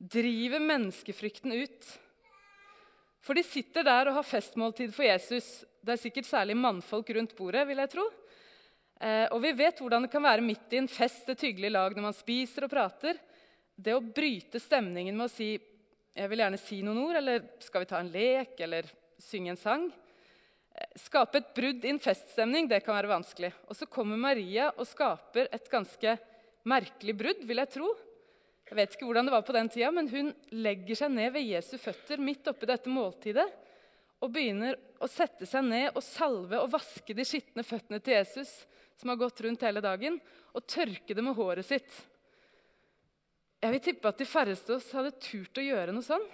driver 0.00 0.64
menneskefrykten 0.64 1.52
ut. 1.60 1.92
For 3.20 3.36
de 3.36 3.44
sitter 3.44 3.84
der 3.84 4.08
og 4.08 4.22
har 4.22 4.32
festmåltid 4.32 4.96
for 4.96 5.04
Jesus. 5.04 5.60
Det 5.86 5.94
er 5.94 6.00
sikkert 6.02 6.26
særlig 6.26 6.56
mannfolk 6.58 7.12
rundt 7.14 7.36
bordet. 7.38 7.62
vil 7.68 7.78
jeg 7.78 7.90
tro. 7.92 8.04
Eh, 8.98 9.28
og 9.30 9.38
vi 9.44 9.52
vet 9.54 9.78
hvordan 9.78 10.02
det 10.02 10.10
kan 10.10 10.24
være 10.24 10.42
midt 10.42 10.72
i 10.74 10.80
en 10.80 10.88
fest, 10.90 11.28
et 11.30 11.44
hyggelig 11.46 11.70
lag, 11.70 11.94
når 11.94 12.08
man 12.08 12.16
spiser 12.16 12.66
og 12.66 12.72
prater. 12.72 13.20
Det 13.76 13.94
å 13.94 14.02
bryte 14.02 14.58
stemningen 14.58 15.14
med 15.14 15.28
å 15.28 15.30
si 15.30 15.60
'jeg 16.16 16.28
vil 16.28 16.38
gjerne 16.38 16.58
si 16.58 16.82
noen 16.82 16.98
ord', 16.98 17.16
eller 17.16 17.44
'skal 17.60 17.80
vi 17.80 17.86
ta 17.86 17.98
en 18.00 18.10
lek', 18.10 18.60
eller 18.60 18.82
synge 19.20 19.50
en 19.50 19.56
sang', 19.56 19.92
Skape 20.96 21.38
et 21.38 21.54
brudd 21.54 21.84
i 21.84 21.88
en 21.88 21.98
feststemning 21.98 22.68
det 22.68 22.84
kan 22.84 22.94
være 22.96 23.08
vanskelig. 23.08 23.52
Og 23.68 23.76
så 23.76 23.86
kommer 23.86 24.16
Maria 24.16 24.70
og 24.76 24.86
skaper 24.86 25.48
et 25.50 25.70
ganske 25.70 26.18
merkelig 26.64 27.16
brudd, 27.16 27.44
vil 27.46 27.56
jeg 27.56 27.70
tro. 27.70 27.96
Jeg 28.68 28.76
vet 28.76 28.92
ikke 28.92 29.06
hvordan 29.06 29.24
det 29.24 29.32
var 29.32 29.42
på 29.42 29.52
den 29.52 29.68
tida, 29.68 29.90
men 29.90 30.08
Hun 30.08 30.34
legger 30.50 30.94
seg 30.94 31.10
ned 31.12 31.32
ved 31.32 31.48
Jesu 31.48 31.78
føtter 31.78 32.18
midt 32.18 32.46
oppi 32.46 32.66
dette 32.66 32.88
måltidet 32.88 33.50
og 34.24 34.32
begynner 34.32 34.78
å 35.02 35.08
sette 35.10 35.46
seg 35.48 35.66
ned 35.66 35.90
og 35.92 36.04
salve 36.04 36.58
og 36.62 36.72
vaske 36.72 37.14
de 37.16 37.24
skitne 37.26 37.64
føttene 37.66 38.00
til 38.00 38.16
Jesus, 38.16 38.52
som 38.96 39.12
har 39.12 39.20
gått 39.20 39.42
rundt 39.44 39.64
hele 39.66 39.82
dagen, 39.84 40.18
og 40.56 40.68
tørke 40.70 41.14
det 41.14 41.24
med 41.24 41.36
håret 41.36 41.68
sitt. 41.68 41.90
Jeg 43.60 43.74
vil 43.74 43.84
tippe 43.84 44.08
at 44.08 44.20
de 44.20 44.28
færreste 44.28 44.72
av 44.72 44.80
oss 44.80 44.92
hadde 44.96 45.16
turt 45.20 45.60
å 45.60 45.64
gjøre 45.64 45.92
noe 45.92 46.06
sånn. 46.06 46.24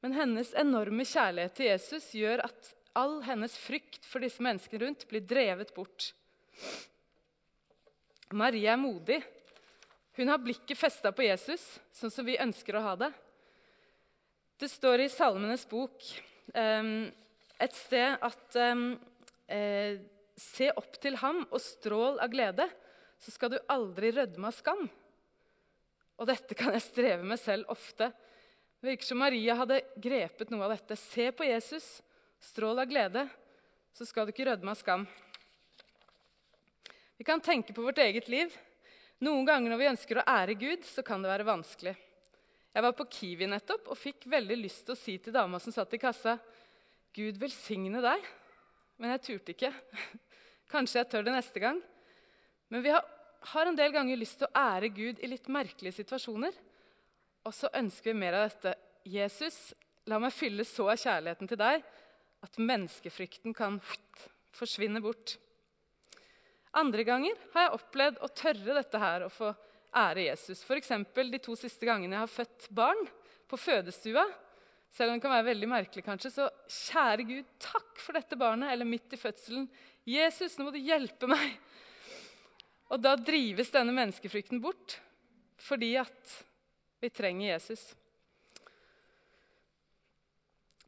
Men 0.00 0.16
hennes 0.16 0.52
enorme 0.56 1.04
kjærlighet 1.04 1.56
til 1.58 1.68
Jesus 1.68 2.06
gjør 2.16 2.44
at 2.46 2.70
all 2.96 3.18
hennes 3.26 3.52
frykt 3.60 4.06
for 4.08 4.24
disse 4.24 4.42
menneskene 4.42 4.86
rundt 4.86 5.04
blir 5.10 5.24
drevet 5.28 5.74
bort. 5.76 6.12
Maria 8.32 8.74
er 8.74 8.80
modig. 8.80 9.20
Hun 10.16 10.30
har 10.30 10.40
blikket 10.42 10.78
festa 10.78 11.12
på 11.12 11.24
Jesus, 11.26 11.62
sånn 11.96 12.12
som 12.12 12.26
vi 12.26 12.38
ønsker 12.40 12.76
å 12.76 12.84
ha 12.84 12.96
det. 12.98 13.10
Det 14.60 14.68
står 14.68 15.04
i 15.04 15.12
Salmenes 15.12 15.66
bok 15.68 16.04
et 16.54 17.76
sted 17.76 18.16
at 18.26 18.56
um, 18.72 18.86
eh, 19.46 20.00
Se 20.40 20.70
opp 20.72 20.94
til 21.02 21.18
ham 21.20 21.42
og 21.50 21.60
strål 21.60 22.16
av 22.24 22.30
glede, 22.32 22.64
så 23.20 23.28
skal 23.34 23.50
du 23.52 23.58
aldri 23.68 24.08
rødme 24.16 24.48
av 24.48 24.54
skam. 24.56 24.86
Og 26.16 26.28
dette 26.30 26.56
kan 26.56 26.72
jeg 26.72 26.84
streve 26.86 27.26
med 27.28 27.36
selv 27.36 27.68
ofte. 27.68 28.08
Det 28.80 28.88
virker 28.88 29.10
som 29.10 29.20
Maria 29.20 29.58
hadde 29.58 29.82
grepet 30.00 30.48
noe 30.48 30.64
av 30.64 30.72
dette. 30.72 30.96
Se 30.96 31.28
på 31.36 31.44
Jesus 31.44 31.98
Strål 32.40 32.78
av 32.80 32.88
glede, 32.88 33.26
så 33.92 34.06
skal 34.08 34.24
du 34.24 34.32
ikke 34.32 34.46
rødme 34.48 34.72
av 34.72 34.78
skam. 34.80 35.02
Vi 37.20 37.26
kan 37.28 37.42
tenke 37.44 37.74
på 37.76 37.84
vårt 37.84 38.00
eget 38.00 38.30
liv. 38.32 38.54
Noen 39.20 39.44
ganger 39.44 39.68
når 39.68 39.80
vi 39.82 39.88
ønsker 39.90 40.22
å 40.22 40.24
ære 40.24 40.56
Gud, 40.56 40.86
så 40.88 41.04
kan 41.04 41.20
det 41.20 41.28
være 41.28 41.44
vanskelig. 41.44 41.92
Jeg 42.70 42.84
var 42.86 42.94
på 42.94 43.06
Kiwi 43.10 43.48
nettopp 43.50 43.88
og 43.90 43.98
fikk 43.98 44.28
veldig 44.30 44.56
lyst 44.60 44.84
til 44.86 44.94
å 44.94 44.98
si 44.98 45.16
til 45.18 45.34
dama 45.34 45.58
som 45.58 45.74
satt 45.74 45.94
i 45.96 46.00
kassa, 46.02 46.36
'Gud 47.10 47.40
velsigne 47.42 48.02
deg.' 48.04 48.28
Men 49.00 49.14
jeg 49.14 49.22
turte 49.26 49.54
ikke. 49.54 49.72
Kanskje 50.72 51.00
jeg 51.00 51.08
tør 51.10 51.24
det 51.26 51.34
neste 51.34 51.62
gang. 51.62 51.80
Men 52.70 52.84
vi 52.84 52.92
har, 52.92 53.66
en 53.66 53.78
del 53.78 53.90
ganger 53.94 54.20
lyst 54.20 54.38
til 54.38 54.46
å 54.46 54.60
ære 54.60 54.92
Gud 54.94 55.22
i 55.24 55.30
litt 55.32 55.48
merkelige 55.48 55.96
situasjoner. 55.98 56.54
Og 57.48 57.56
så 57.56 57.70
ønsker 57.74 58.12
vi 58.12 58.20
mer 58.20 58.36
av 58.36 58.44
dette. 58.50 58.74
Jesus, 59.08 59.72
la 60.06 60.20
meg 60.20 60.36
fylle 60.36 60.66
så 60.68 60.90
av 60.92 61.00
kjærligheten 61.00 61.48
til 61.48 61.58
deg 61.58 61.80
at 62.44 62.60
menneskefrykten 62.60 63.56
kan 63.56 63.80
forsvinne 64.54 65.00
bort. 65.02 65.38
Andre 66.76 67.02
ganger 67.08 67.40
har 67.54 67.66
jeg 67.66 67.76
opplevd 67.80 68.20
å 68.22 68.30
tørre 68.36 68.76
dette 68.76 69.00
her 69.02 69.26
og 69.26 69.34
få 69.34 69.50
ære 69.96 70.28
Jesus. 70.28 70.62
F.eks. 70.64 70.92
de 71.14 71.42
to 71.42 71.56
siste 71.58 71.86
gangene 71.86 72.16
jeg 72.16 72.24
har 72.24 72.32
født 72.32 72.68
barn 72.74 73.02
på 73.50 73.58
fødestua. 73.58 74.24
Selv 74.90 75.12
om 75.12 75.18
det 75.18 75.22
kan 75.22 75.34
være 75.36 75.50
veldig 75.52 75.68
merkelig, 75.70 76.04
kanskje, 76.06 76.32
så 76.34 76.48
kjære 76.66 77.26
Gud, 77.28 77.50
takk 77.62 78.00
for 78.02 78.18
dette 78.18 78.38
barnet. 78.38 78.72
Eller 78.72 78.88
midt 78.88 79.14
i 79.14 79.20
fødselen. 79.20 79.68
Jesus, 80.08 80.56
nå 80.58 80.66
må 80.66 80.74
du 80.74 80.80
hjelpe 80.82 81.30
meg. 81.30 81.54
Og 82.90 82.98
da 82.98 83.14
drives 83.14 83.70
denne 83.70 83.94
menneskefrykten 83.94 84.62
bort 84.62 84.98
fordi 85.60 85.92
at 86.00 86.30
vi 87.04 87.10
trenger 87.12 87.50
Jesus. 87.50 87.82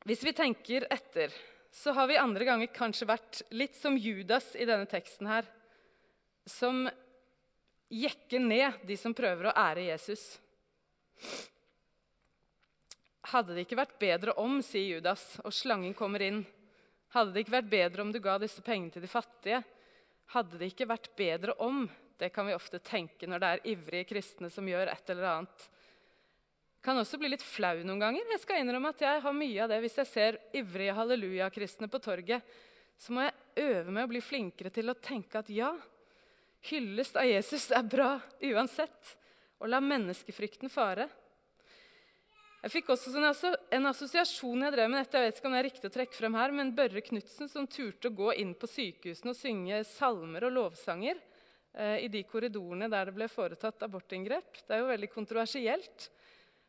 Hvis 0.09 0.25
vi 0.25 0.33
tenker 0.35 0.87
etter, 0.91 1.31
så 1.71 1.93
har 1.95 2.09
vi 2.09 2.19
andre 2.19 2.47
ganger 2.49 2.73
kanskje 2.75 3.07
vært 3.11 3.43
litt 3.55 3.77
som 3.79 3.99
Judas 4.01 4.51
i 4.57 4.67
denne 4.69 4.89
teksten 4.91 5.29
her, 5.31 5.47
som 6.49 6.89
jekker 7.93 8.43
ned 8.43 8.83
de 8.89 8.97
som 8.97 9.15
prøver 9.15 9.51
å 9.51 9.57
ære 9.65 9.87
Jesus. 9.91 10.25
Hadde 13.33 13.55
det 13.55 13.67
ikke 13.67 13.79
vært 13.79 13.99
bedre 14.01 14.37
om, 14.41 14.59
sier 14.65 14.97
Judas, 14.97 15.25
og 15.45 15.55
slangen 15.55 15.95
kommer 15.97 16.25
inn. 16.25 16.43
Hadde 17.13 17.35
det 17.35 17.45
ikke 17.45 17.59
vært 17.59 17.73
bedre 17.73 18.05
om 18.05 18.13
du 18.13 18.21
ga 18.25 18.39
disse 18.41 18.65
pengene 18.65 18.95
til 18.95 19.05
de 19.05 19.13
fattige? 19.13 19.63
Hadde 20.33 20.59
det 20.59 20.73
ikke 20.73 20.89
vært 20.91 21.13
bedre 21.17 21.55
om? 21.63 21.85
Det 22.19 22.33
kan 22.33 22.49
vi 22.49 22.57
ofte 22.57 22.81
tenke 22.83 23.29
når 23.29 23.43
det 23.43 23.53
er 23.53 23.71
ivrige 23.75 24.09
kristne 24.13 24.51
som 24.53 24.67
gjør 24.69 24.93
et 24.93 25.15
eller 25.15 25.31
annet 25.37 25.69
kan 26.83 26.99
også 26.99 27.19
bli 27.21 27.31
litt 27.31 27.45
flau 27.47 27.79
noen 27.87 28.03
ganger. 28.03 28.27
Jeg 28.35 28.43
skal 28.43 28.61
innrømme 28.63 28.91
at 28.91 29.05
jeg 29.05 29.23
har 29.23 29.37
mye 29.37 29.63
av 29.63 29.71
det 29.71 29.79
hvis 29.85 30.01
jeg 30.03 30.11
ser 30.11 30.39
ivrige 30.59 30.97
halleluja-kristne 30.99 31.89
på 31.91 32.01
torget. 32.03 32.43
Så 32.99 33.15
må 33.15 33.23
jeg 33.25 33.69
øve 33.69 33.95
meg 33.95 34.07
å 34.07 34.11
bli 34.11 34.23
flinkere 34.23 34.73
til 34.75 34.91
å 34.91 34.99
tenke 34.99 35.39
at 35.41 35.51
ja, 35.53 35.71
hyllest 36.69 37.17
av 37.19 37.27
Jesus 37.27 37.71
er 37.75 37.83
bra 37.87 38.15
uansett. 38.43 39.17
Og 39.63 39.71
la 39.71 39.79
menneskefrykten 39.83 40.71
fare. 40.73 41.09
Jeg 42.63 42.71
fikk 42.77 42.93
også 42.95 43.11
sånn 43.11 43.57
en 43.75 43.91
assosiasjon 43.91 44.63
jeg 44.67 44.75
drev 44.75 44.91
med 44.91 45.03
dette. 45.03 45.19
Jeg 45.19 45.31
vet 45.31 45.39
ikke 45.41 45.49
om 45.49 45.55
det 45.55 45.61
er 45.61 45.67
riktig 45.67 45.89
å 45.89 45.95
trekke 45.97 46.15
frem 46.19 46.37
her, 46.39 46.53
men 46.55 46.75
Børre 46.77 47.03
Knutsen 47.03 47.51
som 47.51 47.67
turte 47.67 48.11
å 48.11 48.15
gå 48.15 48.35
inn 48.39 48.53
på 48.55 48.71
sykehusene 48.71 49.35
og 49.35 49.39
synge 49.39 49.81
salmer 49.91 50.47
og 50.47 50.55
lovsanger 50.55 51.19
eh, 51.19 52.05
i 52.07 52.11
de 52.11 52.23
korridorene 52.27 52.87
der 52.91 53.11
det 53.11 53.17
ble 53.17 53.27
foretatt 53.31 53.83
abortinngrep. 53.83 54.63
Det 54.63 54.77
er 54.77 54.85
jo 54.85 54.93
veldig 54.93 55.11
kontroversielt. 55.11 56.07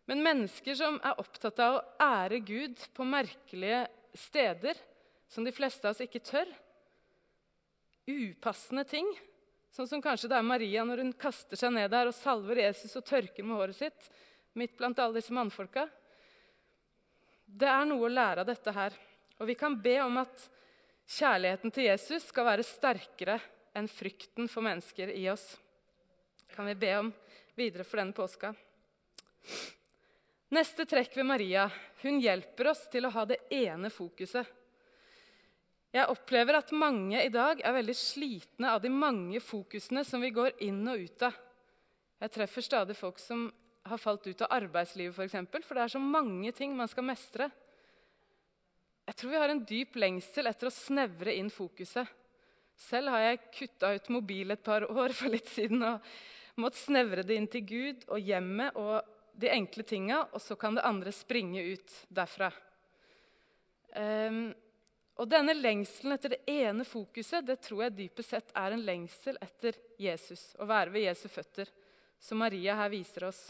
Men 0.09 0.25
mennesker 0.25 0.77
som 0.77 0.97
er 1.05 1.21
opptatt 1.21 1.61
av 1.61 1.77
å 1.77 1.83
ære 2.01 2.41
Gud 2.45 2.81
på 2.97 3.05
merkelige 3.07 3.85
steder, 4.17 4.81
som 5.29 5.45
de 5.45 5.53
fleste 5.53 5.87
av 5.87 5.93
oss 5.93 6.03
ikke 6.05 6.25
tør 6.25 6.49
Upassende 8.03 8.83
ting, 8.83 9.07
sånn 9.73 9.89
som 9.89 10.01
kanskje 10.03 10.29
det 10.29 10.37
er 10.37 10.45
Maria 10.45 10.83
når 10.85 11.01
hun 11.01 11.13
kaster 11.17 11.59
seg 11.59 11.73
ned 11.73 11.89
der 11.91 12.11
og 12.11 12.17
salver 12.17 12.61
Jesus 12.61 12.93
og 12.99 13.05
tørker 13.07 13.45
med 13.45 13.57
håret 13.57 13.79
sitt 13.79 14.09
midt 14.59 14.75
blant 14.77 14.99
alle 15.01 15.17
disse 15.17 15.33
mannfolka. 15.33 15.87
Det 17.45 17.69
er 17.69 17.85
noe 17.89 18.05
å 18.05 18.11
lære 18.11 18.43
av 18.43 18.49
dette 18.49 18.73
her. 18.73 18.93
Og 19.41 19.49
vi 19.49 19.55
kan 19.57 19.75
be 19.81 19.97
om 20.03 20.19
at 20.21 20.45
kjærligheten 21.09 21.73
til 21.73 21.89
Jesus 21.89 22.29
skal 22.29 22.47
være 22.47 22.65
sterkere 22.65 23.39
enn 23.73 23.89
frykten 23.89 24.49
for 24.49 24.65
mennesker 24.65 25.09
i 25.09 25.25
oss. 25.33 25.57
kan 26.53 26.65
vi 26.69 26.75
be 26.75 26.97
om 26.99 27.13
videre 27.55 27.83
for 27.83 27.97
denne 27.97 28.13
påska. 28.13 28.53
Neste 30.53 30.85
trekk 30.85 31.17
ved 31.17 31.25
Maria. 31.25 31.69
Hun 32.03 32.19
hjelper 32.21 32.69
oss 32.69 32.85
til 32.91 33.05
å 33.05 33.09
ha 33.09 33.25
det 33.25 33.39
ene 33.49 33.89
fokuset. 33.89 34.45
Jeg 35.93 36.09
opplever 36.09 36.57
at 36.57 36.71
mange 36.73 37.19
i 37.21 37.29
dag 37.29 37.59
er 37.61 37.75
veldig 37.75 37.93
slitne 37.93 38.71
av 38.73 38.81
de 38.81 38.89
mange 38.89 39.37
fokusene 39.43 40.01
som 40.07 40.23
vi 40.25 40.31
går 40.33 40.55
inn 40.65 40.81
og 40.89 41.03
ut 41.05 41.25
av. 41.27 41.35
Jeg 42.23 42.33
treffer 42.33 42.65
stadig 42.65 42.95
folk 42.97 43.19
som 43.21 43.45
har 43.85 43.99
falt 43.99 44.25
ut 44.25 44.41
av 44.41 44.55
arbeidslivet, 44.55 45.13
f.eks., 45.13 45.17
for, 45.17 45.27
eksempel, 45.27 45.65
for 45.67 45.77
det 45.77 45.83
er 45.83 45.93
så 45.93 46.01
mange 46.01 46.53
ting 46.55 46.73
man 46.73 46.89
skal 46.89 47.05
mestre. 47.05 47.49
Jeg 49.03 49.19
tror 49.19 49.33
vi 49.33 49.41
har 49.43 49.51
en 49.51 49.65
dyp 49.67 49.97
lengsel 49.99 50.47
etter 50.49 50.69
å 50.69 50.73
snevre 50.73 51.35
inn 51.35 51.51
fokuset. 51.53 52.07
Selv 52.79 53.13
har 53.13 53.27
jeg 53.27 53.43
kutta 53.59 53.91
ut 53.93 54.13
mobil 54.15 54.55
et 54.55 54.63
par 54.65 54.87
år 54.87 55.13
for 55.13 55.29
litt 55.29 55.51
siden 55.51 55.83
og 55.85 56.13
måttet 56.63 56.85
snevre 56.87 57.25
det 57.27 57.37
inn 57.37 57.49
til 57.51 57.67
Gud 57.69 58.07
og 58.07 58.23
hjemmet 58.23 58.79
og 58.79 59.03
de 59.37 59.49
enkle 59.49 59.85
tinga, 59.85 60.23
og 60.31 60.41
så 60.41 60.55
kan 60.57 60.77
det 60.77 60.85
andre 60.85 61.13
springe 61.13 61.61
ut 61.73 61.95
derfra. 62.13 62.51
Um, 63.93 64.53
og 65.21 65.29
denne 65.29 65.53
lengselen 65.53 66.15
etter 66.15 66.33
det 66.33 66.41
ene 66.49 66.85
fokuset 66.87 67.45
det 67.45 67.59
tror 67.61 67.83
jeg 67.85 67.97
dypest 67.97 68.33
sett 68.33 68.53
er 68.57 68.73
en 68.73 68.85
lengsel 68.85 69.37
etter 69.41 69.77
Jesus. 70.01 70.53
Å 70.57 70.65
være 70.65 70.93
ved 70.95 71.05
Jesu 71.05 71.27
føtter, 71.29 71.69
som 72.19 72.41
Maria 72.41 72.75
her 72.79 72.89
viser 72.89 73.27
oss. 73.29 73.43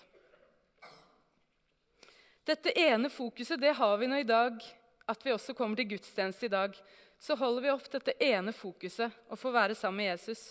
Dette 2.43 2.73
ene 2.75 3.07
fokuset 3.09 3.61
det 3.61 3.71
har 3.77 3.95
vi 3.97 4.09
nå 4.11 4.19
i 4.19 4.27
dag, 4.27 4.59
at 5.07 5.23
vi 5.23 5.31
også 5.31 5.55
kommer 5.55 5.79
til 5.79 5.93
gudstjeneste 5.93 6.49
i 6.49 6.51
dag. 6.51 6.75
Så 7.19 7.37
holder 7.39 7.63
vi 7.63 7.71
opp 7.71 7.87
dette 7.91 8.17
ene 8.19 8.51
fokuset 8.51 9.31
å 9.31 9.39
få 9.39 9.53
være 9.55 9.77
sammen 9.79 10.01
med 10.01 10.11
Jesus. 10.11 10.49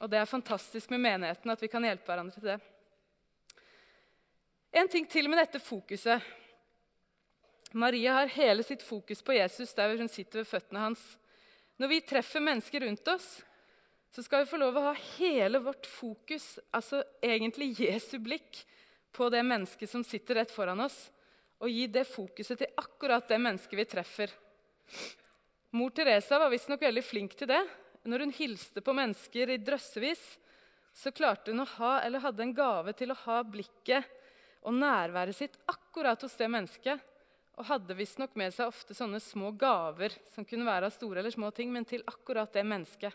Og 0.00 0.08
det 0.08 0.22
er 0.22 0.30
fantastisk 0.30 0.88
med 0.92 1.04
menigheten 1.04 1.52
at 1.52 1.60
vi 1.60 1.68
kan 1.68 1.84
hjelpe 1.84 2.08
hverandre 2.08 2.40
til 2.40 2.48
det. 2.54 2.56
En 4.76 4.88
ting 4.88 5.04
til 5.08 5.28
med 5.28 5.40
dette 5.40 5.60
fokuset. 5.60 6.24
Maria 7.72 8.12
har 8.12 8.26
hele 8.26 8.62
sitt 8.62 8.82
fokus 8.82 9.22
på 9.22 9.34
Jesus 9.36 9.74
der 9.74 9.96
hun 9.98 10.08
sitter 10.08 10.42
ved 10.42 10.48
føttene 10.50 10.84
hans. 10.86 11.02
Når 11.76 11.90
vi 11.92 12.00
treffer 12.08 12.40
mennesker 12.40 12.86
rundt 12.86 13.08
oss, 13.12 13.26
så 14.14 14.22
skal 14.24 14.44
vi 14.44 14.50
få 14.50 14.60
lov 14.60 14.78
å 14.78 14.86
ha 14.86 14.94
hele 15.18 15.60
vårt 15.60 15.86
fokus, 15.90 16.56
altså 16.72 17.02
egentlig 17.20 17.74
Jesu 17.82 18.16
blikk, 18.22 18.62
på 19.12 19.28
det 19.32 19.42
mennesket 19.48 19.90
som 19.90 20.04
sitter 20.04 20.40
rett 20.40 20.52
foran 20.52 20.80
oss, 20.84 20.96
og 21.60 21.72
gi 21.72 21.86
det 21.88 22.04
fokuset 22.08 22.60
til 22.60 22.80
akkurat 22.80 23.28
det 23.28 23.38
mennesket 23.40 23.78
vi 23.78 23.86
treffer. 23.88 24.32
Mor 25.76 25.92
Teresa 25.96 26.38
var 26.40 26.52
visstnok 26.52 26.80
veldig 26.84 27.04
flink 27.04 27.36
til 27.36 27.48
det. 27.48 27.62
Når 28.06 28.24
hun 28.24 28.34
hilste 28.36 28.82
på 28.84 28.94
mennesker 28.96 29.52
i 29.52 29.58
drøssevis, 29.60 30.22
så 30.96 31.12
klarte 31.12 31.52
hun 31.52 31.64
å 31.64 31.68
ha, 31.76 31.98
eller 32.04 32.22
hadde 32.24 32.44
en 32.44 32.54
gave 32.56 32.94
til 32.96 33.12
å 33.12 33.18
ha 33.26 33.40
blikket 33.44 34.04
og 34.64 34.76
nærværet 34.76 35.36
sitt 35.36 35.56
akkurat 35.68 36.22
hos 36.24 36.36
det 36.38 36.48
mennesket. 36.52 37.02
Og 37.56 37.64
hadde 37.70 37.96
visstnok 37.96 38.34
med 38.36 38.52
seg 38.52 38.68
ofte 38.68 38.94
sånne 38.96 39.20
små 39.22 39.50
gaver 39.56 40.12
som 40.34 40.44
kunne 40.44 40.66
være 40.68 40.90
av 40.90 40.94
store 40.94 41.22
eller 41.22 41.32
små 41.32 41.50
ting, 41.56 41.72
men 41.72 41.88
til 41.88 42.04
akkurat 42.04 42.52
det 42.52 42.66
mennesket. 42.68 43.14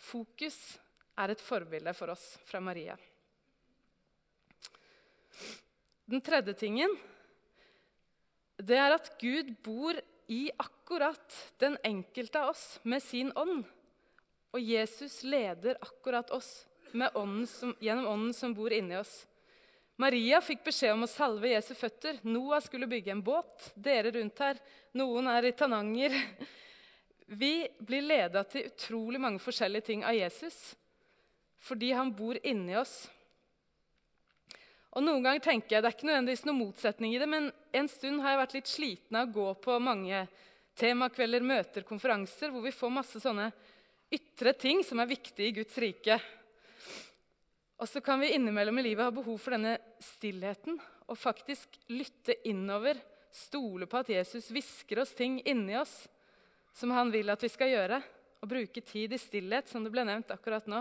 Fokus 0.00 0.58
er 1.18 1.34
et 1.34 1.42
forbilde 1.42 1.92
for 1.98 2.14
oss 2.14 2.36
fra 2.46 2.62
Maria. 2.62 2.94
Den 6.10 6.22
tredje 6.24 6.54
tingen 6.58 6.94
det 8.60 8.76
er 8.76 8.94
at 8.94 9.12
Gud 9.20 9.52
bor 9.64 9.96
i 10.30 10.44
akkurat 10.60 11.36
den 11.58 11.76
enkelte 11.86 12.42
av 12.42 12.52
oss 12.52 12.64
med 12.82 13.02
sin 13.02 13.32
ånd. 13.38 13.64
Og 14.50 14.60
Jesus 14.60 15.22
leder 15.22 15.78
akkurat 15.80 16.30
oss 16.34 16.66
ånden 16.92 17.46
som, 17.46 17.74
gjennom 17.80 18.06
ånden 18.10 18.34
som 18.34 18.54
bor 18.54 18.72
inni 18.74 18.98
oss. 18.98 19.24
Maria 20.00 20.38
fikk 20.40 20.62
beskjed 20.64 20.94
om 20.94 21.04
å 21.04 21.10
salve 21.10 21.50
Jesu 21.50 21.74
føtter. 21.76 22.22
Noah 22.24 22.62
skulle 22.64 22.88
bygge 22.88 23.12
en 23.12 23.22
båt. 23.24 23.70
Dere 23.74 24.12
rundt 24.14 24.38
her. 24.40 24.60
Noen 24.96 25.28
er 25.28 25.50
i 25.50 25.52
Tananger. 25.56 26.14
Vi 27.40 27.68
blir 27.78 28.06
leda 28.06 28.42
til 28.48 28.70
utrolig 28.70 29.20
mange 29.20 29.42
forskjellige 29.42 29.90
ting 29.92 30.04
av 30.06 30.16
Jesus 30.16 30.60
fordi 31.60 31.90
han 31.92 32.08
bor 32.16 32.38
inni 32.40 32.72
oss. 32.80 32.94
Og 34.96 35.04
Noen 35.04 35.26
ganger 35.26 35.42
tenker 35.44 35.76
jeg, 35.76 35.82
Det 35.82 35.90
er 35.90 35.96
ikke 35.98 36.08
nødvendigvis 36.08 36.46
noen 36.48 36.62
motsetning 36.62 37.12
i 37.12 37.18
det, 37.20 37.28
men 37.28 37.50
en 37.76 37.88
stund 37.92 38.22
har 38.24 38.32
jeg 38.32 38.40
vært 38.40 38.54
litt 38.56 38.70
sliten 38.70 39.18
av 39.20 39.28
å 39.28 39.34
gå 39.34 39.48
på 39.66 39.76
mange 39.84 40.22
temakvelder, 40.80 41.44
møter, 41.44 41.84
konferanser 41.84 42.48
hvor 42.48 42.64
vi 42.64 42.72
får 42.72 42.94
masse 42.96 43.20
sånne 43.20 43.50
ytre 44.10 44.56
ting 44.56 44.80
som 44.88 45.04
er 45.04 45.12
viktige 45.12 45.50
i 45.50 45.56
Guds 45.60 45.76
rike. 45.84 46.16
Og 47.80 47.88
så 47.88 48.02
kan 48.04 48.20
vi 48.20 48.34
innimellom 48.34 48.78
i 48.78 48.82
livet 48.90 49.06
ha 49.06 49.12
behov 49.14 49.38
for 49.40 49.56
denne 49.56 49.78
stillheten 50.04 50.76
og 51.08 51.18
faktisk 51.18 51.78
lytte 51.88 52.36
innover, 52.48 52.98
stole 53.32 53.88
på 53.88 54.02
at 54.02 54.10
Jesus 54.12 54.50
hvisker 54.52 55.00
oss 55.00 55.14
ting 55.16 55.38
inni 55.48 55.78
oss 55.80 56.02
som 56.76 56.92
han 56.92 57.10
vil 57.10 57.32
at 57.32 57.42
vi 57.42 57.48
skal 57.50 57.72
gjøre, 57.72 58.00
og 58.40 58.48
bruke 58.48 58.80
tid 58.84 59.12
i 59.12 59.20
stillhet, 59.20 59.68
som 59.68 59.84
det 59.84 59.92
ble 59.92 60.04
nevnt 60.06 60.30
akkurat 60.32 60.68
nå. 60.70 60.80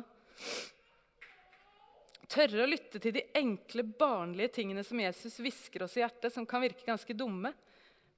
Tørre 2.29 2.63
å 2.63 2.69
lytte 2.69 3.01
til 3.01 3.15
de 3.15 3.23
enkle, 3.35 3.83
barnlige 3.83 4.53
tingene 4.59 4.83
som 4.85 4.99
Jesus 5.01 5.39
hvisker 5.41 5.83
oss 5.83 5.97
i 5.97 6.03
hjertet, 6.03 6.31
som 6.35 6.45
kan 6.47 6.61
virke 6.63 6.85
ganske 6.87 7.15
dumme. 7.17 7.51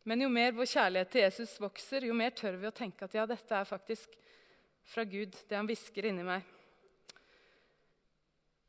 Men 0.04 0.26
jo 0.26 0.30
mer 0.34 0.54
vår 0.58 0.68
kjærlighet 0.68 1.14
til 1.14 1.26
Jesus 1.26 1.56
vokser, 1.62 2.06
jo 2.06 2.18
mer 2.18 2.34
tør 2.38 2.58
vi 2.60 2.70
å 2.70 2.76
tenke 2.76 3.08
at 3.08 3.16
ja, 3.16 3.26
dette 3.30 3.56
er 3.56 3.70
faktisk 3.70 4.18
fra 4.92 5.06
Gud, 5.08 5.38
det 5.48 5.58
han 5.58 5.70
hvisker 5.70 6.10
inni 6.10 6.26
meg. 6.28 6.46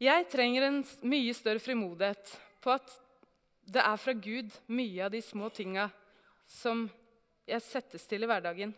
Jeg 0.02 0.24
trenger 0.32 0.64
en 0.66 0.80
mye 1.06 1.34
større 1.36 1.62
frimodighet 1.62 2.30
på 2.64 2.72
at 2.74 2.94
det 3.70 3.82
er 3.84 3.98
fra 4.00 4.14
Gud 4.18 4.50
mye 4.74 5.04
av 5.04 5.12
de 5.14 5.20
små 5.22 5.46
tinga 5.54 5.84
som 6.50 6.88
jeg 7.46 7.62
settes 7.62 8.08
til 8.10 8.24
i 8.24 8.28
hverdagen. 8.30 8.72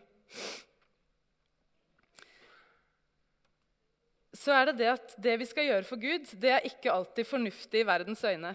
Så 4.35 4.53
er 4.53 4.69
det 4.69 4.75
det 4.83 4.91
at 4.91 5.15
det 5.25 5.33
vi 5.41 5.47
skal 5.49 5.65
gjøre 5.65 5.87
for 5.87 6.01
Gud, 6.01 6.29
det 6.37 6.51
er 6.53 6.67
ikke 6.67 6.93
alltid 6.93 7.25
fornuftig 7.25 7.81
i 7.81 7.87
verdens 7.89 8.21
øyne. 8.27 8.51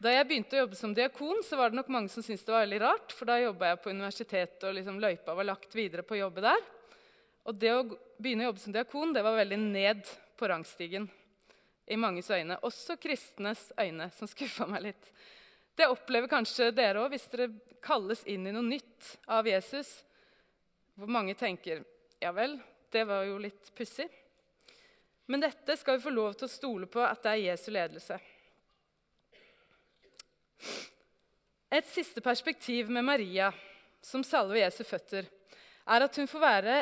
Da 0.00 0.14
jeg 0.14 0.28
begynte 0.30 0.56
å 0.56 0.62
jobbe 0.62 0.78
som 0.78 0.94
diakon, 0.96 1.42
så 1.44 1.58
var 1.60 1.72
det 1.72 1.76
nok 1.76 1.90
mange 1.92 2.12
som 2.12 2.24
syntes 2.24 2.46
det 2.46 2.54
var 2.54 2.64
veldig 2.64 2.78
rart. 2.82 3.12
For 3.12 3.28
da 3.28 3.36
jobba 3.42 3.72
jeg 3.72 3.82
på 3.84 3.92
universitetet, 3.92 4.64
og 4.64 4.78
liksom 4.78 4.96
løypa 5.02 5.36
var 5.36 5.48
lagt 5.50 5.76
videre 5.76 6.06
på 6.06 6.16
å 6.16 6.22
jobbe 6.22 6.44
der. 6.46 6.64
Og 7.44 7.60
det 7.60 7.74
å 7.74 7.84
begynne 8.16 8.46
å 8.46 8.50
jobbe 8.50 8.64
som 8.64 8.76
diakon 8.78 9.12
det 9.12 9.26
var 9.26 9.36
veldig 9.42 9.60
ned 9.60 10.08
på 10.40 10.48
rangstigen 10.48 11.10
i 11.86 11.96
manges 11.96 12.30
øyne. 12.30 12.58
Også 12.62 12.96
kristnes 12.96 13.72
øyne, 13.80 14.10
som 14.16 14.28
skuffa 14.30 14.66
meg 14.70 14.88
litt. 14.90 15.10
Det 15.74 15.88
opplever 15.90 16.30
kanskje 16.30 16.70
dere 16.74 17.02
òg 17.02 17.14
hvis 17.14 17.26
dere 17.32 17.50
kalles 17.84 18.22
inn 18.30 18.46
i 18.46 18.52
noe 18.54 18.64
nytt 18.64 19.14
av 19.26 19.48
Jesus. 19.48 19.90
Hvor 20.94 21.10
mange 21.10 21.34
tenker 21.34 21.82
ja 22.22 22.30
vel, 22.32 22.56
det 22.94 23.02
var 23.08 23.26
jo 23.26 23.40
litt 23.42 23.72
pussig. 23.76 24.06
Men 25.26 25.42
dette 25.42 25.76
skal 25.76 25.98
vi 25.98 26.04
få 26.04 26.12
lov 26.14 26.36
til 26.38 26.46
å 26.46 26.52
stole 26.52 26.88
på 26.90 27.02
at 27.02 27.22
det 27.24 27.32
er 27.32 27.46
Jesu 27.48 27.70
ledelse. 27.74 28.18
Et 31.74 31.86
siste 31.90 32.22
perspektiv 32.22 32.90
med 32.92 33.04
Maria, 33.04 33.48
som 34.04 34.22
salver 34.24 34.60
Jesu 34.60 34.84
føtter, 34.86 35.26
er 35.84 36.04
at 36.04 36.16
hun 36.20 36.28
får 36.30 36.42
være 36.44 36.76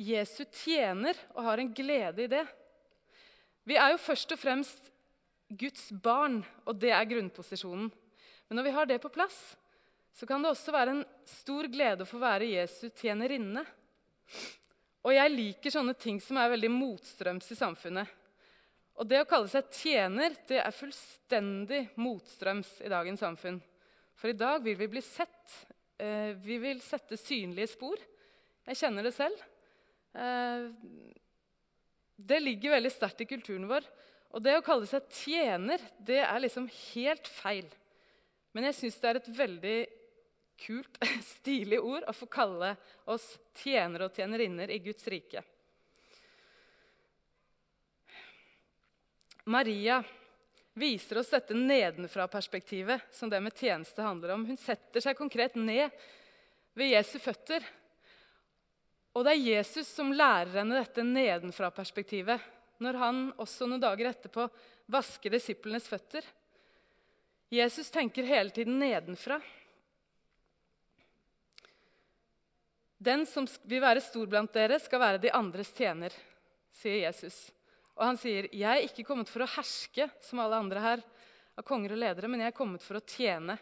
Jesu 0.00 0.44
tjener 0.62 1.18
og 1.34 1.44
har 1.44 1.60
en 1.60 1.74
glede 1.74 2.24
i 2.24 2.30
det. 2.30 2.44
Vi 3.66 3.76
er 3.78 3.92
jo 3.92 4.02
først 4.02 4.30
og 4.34 4.38
fremst 4.38 4.90
Guds 5.50 5.88
barn, 6.02 6.40
og 6.66 6.78
det 6.78 6.92
er 6.94 7.08
grunnposisjonen. 7.10 7.88
Men 8.46 8.58
når 8.58 8.66
vi 8.66 8.74
har 8.76 8.86
det 8.86 9.00
på 9.02 9.10
plass, 9.10 9.56
så 10.14 10.26
kan 10.26 10.42
det 10.42 10.52
også 10.52 10.74
være 10.74 10.94
en 10.94 11.02
stor 11.28 11.66
glede 11.70 12.06
å 12.06 12.08
få 12.08 12.20
være 12.22 12.48
Jesu 12.52 12.86
tjenerinne. 12.94 13.64
Og 15.06 15.12
jeg 15.14 15.34
liker 15.34 15.74
sånne 15.74 15.94
ting 15.98 16.20
som 16.22 16.38
er 16.40 16.54
veldig 16.54 16.70
motstrøms 16.72 17.50
i 17.52 17.58
samfunnet. 17.58 18.14
Og 18.96 19.06
det 19.10 19.20
å 19.20 19.28
kalle 19.28 19.50
seg 19.50 19.68
tjener 19.76 20.34
det 20.48 20.62
er 20.62 20.74
fullstendig 20.74 21.82
motstrøms 22.00 22.78
i 22.86 22.90
dagens 22.90 23.20
samfunn. 23.22 23.60
For 24.16 24.32
i 24.32 24.38
dag 24.38 24.62
vil 24.64 24.78
vi 24.78 24.88
bli 24.94 25.02
sett. 25.04 25.58
Eh, 26.00 26.32
vi 26.40 26.56
vil 26.62 26.80
sette 26.80 27.18
synlige 27.20 27.74
spor. 27.74 28.00
Jeg 28.66 28.80
kjenner 28.80 29.06
det 29.06 29.12
selv. 29.14 29.42
Det 32.16 32.40
ligger 32.40 32.76
veldig 32.76 32.92
sterkt 32.92 33.20
i 33.20 33.28
kulturen 33.28 33.68
vår. 33.68 33.84
Og 34.36 34.42
det 34.42 34.56
å 34.58 34.64
kalle 34.64 34.88
seg 34.88 35.04
tjener, 35.12 35.82
det 35.98 36.22
er 36.24 36.40
liksom 36.42 36.66
helt 36.92 37.28
feil. 37.28 37.68
Men 38.56 38.68
jeg 38.68 38.78
syns 38.80 38.98
det 39.00 39.10
er 39.10 39.20
et 39.20 39.32
veldig 39.36 39.76
kult, 40.60 40.98
stilig 41.36 41.80
ord 41.80 42.06
å 42.08 42.16
få 42.16 42.28
kalle 42.32 42.74
oss 43.12 43.34
tjenere 43.60 44.08
og 44.08 44.16
tjenerinner 44.16 44.72
i 44.72 44.80
Guds 44.84 45.06
rike. 45.12 45.44
Maria 49.46 50.00
viser 50.76 51.20
oss 51.20 51.30
dette 51.30 51.54
nedenfra-perspektivet 51.54 53.12
som 53.14 53.30
det 53.30 53.38
med 53.40 53.54
tjeneste 53.56 54.02
handler 54.02 54.34
om. 54.34 54.46
Hun 54.48 54.58
setter 54.58 55.04
seg 55.04 55.16
konkret 55.16 55.54
ned 55.54 55.92
ved 56.76 56.90
Jesu 56.90 57.16
føtter 57.22 57.64
og 59.16 59.24
det 59.24 59.32
er 59.32 59.46
Jesus 59.56 59.88
som 59.88 60.12
lærer 60.12 60.58
henne 60.58 60.76
dette 60.76 61.00
nedenfra-perspektivet 61.00 62.52
når 62.84 62.98
han 63.00 63.20
også 63.40 63.64
noen 63.64 63.80
dager 63.80 64.10
etterpå 64.10 64.44
vasker 64.92 65.32
disiplenes 65.32 65.86
føtter. 65.88 66.26
Jesus 67.48 67.88
tenker 67.94 68.28
hele 68.28 68.52
tiden 68.52 68.76
nedenfra. 68.76 69.38
Den 72.98 73.24
som 73.28 73.48
vil 73.64 73.80
være 73.80 74.04
stor 74.04 74.28
blant 74.28 74.52
dere, 74.52 74.76
skal 74.82 75.00
være 75.00 75.22
de 75.22 75.32
andres 75.32 75.72
tjener, 75.76 76.12
sier 76.76 77.06
Jesus. 77.06 77.46
Og 77.96 78.04
han 78.04 78.18
sier, 78.20 78.48
'Jeg 78.52 78.76
er 78.76 78.84
ikke 78.84 79.04
kommet 79.04 79.28
for 79.28 79.40
å 79.40 79.48
herske, 79.48 80.10
som 80.20 80.40
alle 80.40 80.56
andre 80.56 80.80
her, 80.80 81.02
av 81.56 81.64
konger 81.64 81.92
og 81.92 81.98
ledere, 81.98 82.28
men 82.28 82.40
jeg 82.40 82.52
er 82.52 82.56
kommet 82.56 82.82
for 82.82 82.96
å 82.96 83.06
tjene.' 83.06 83.58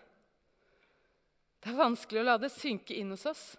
Det 1.60 1.70
er 1.70 1.78
vanskelig 1.78 2.20
å 2.20 2.24
la 2.24 2.36
det 2.38 2.50
synke 2.52 2.94
inn 2.94 3.10
hos 3.10 3.26
oss. 3.26 3.56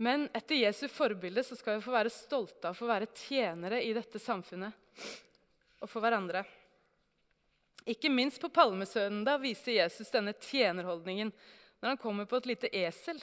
Men 0.00 0.28
etter 0.32 0.54
Jesu 0.54 0.86
forbilde 0.88 1.42
så 1.42 1.56
skal 1.58 1.78
vi 1.78 1.84
få 1.84 1.90
være 1.90 2.12
stolte 2.14 2.68
av 2.68 2.76
å 2.76 2.78
få 2.78 2.86
være 2.86 3.10
tjenere 3.18 3.80
i 3.82 3.90
dette 3.96 4.20
samfunnet 4.22 5.02
og 5.82 5.90
for 5.90 6.02
hverandre. 6.02 6.44
Ikke 7.88 8.10
minst 8.12 8.38
på 8.42 8.50
palmesøndag 8.54 9.40
viser 9.42 9.80
Jesus 9.80 10.12
denne 10.14 10.36
tjenerholdningen 10.38 11.32
når 11.80 11.88
han 11.88 12.00
kommer 12.00 12.28
på 12.30 12.38
et 12.38 12.46
lite 12.50 12.70
esel. 12.76 13.18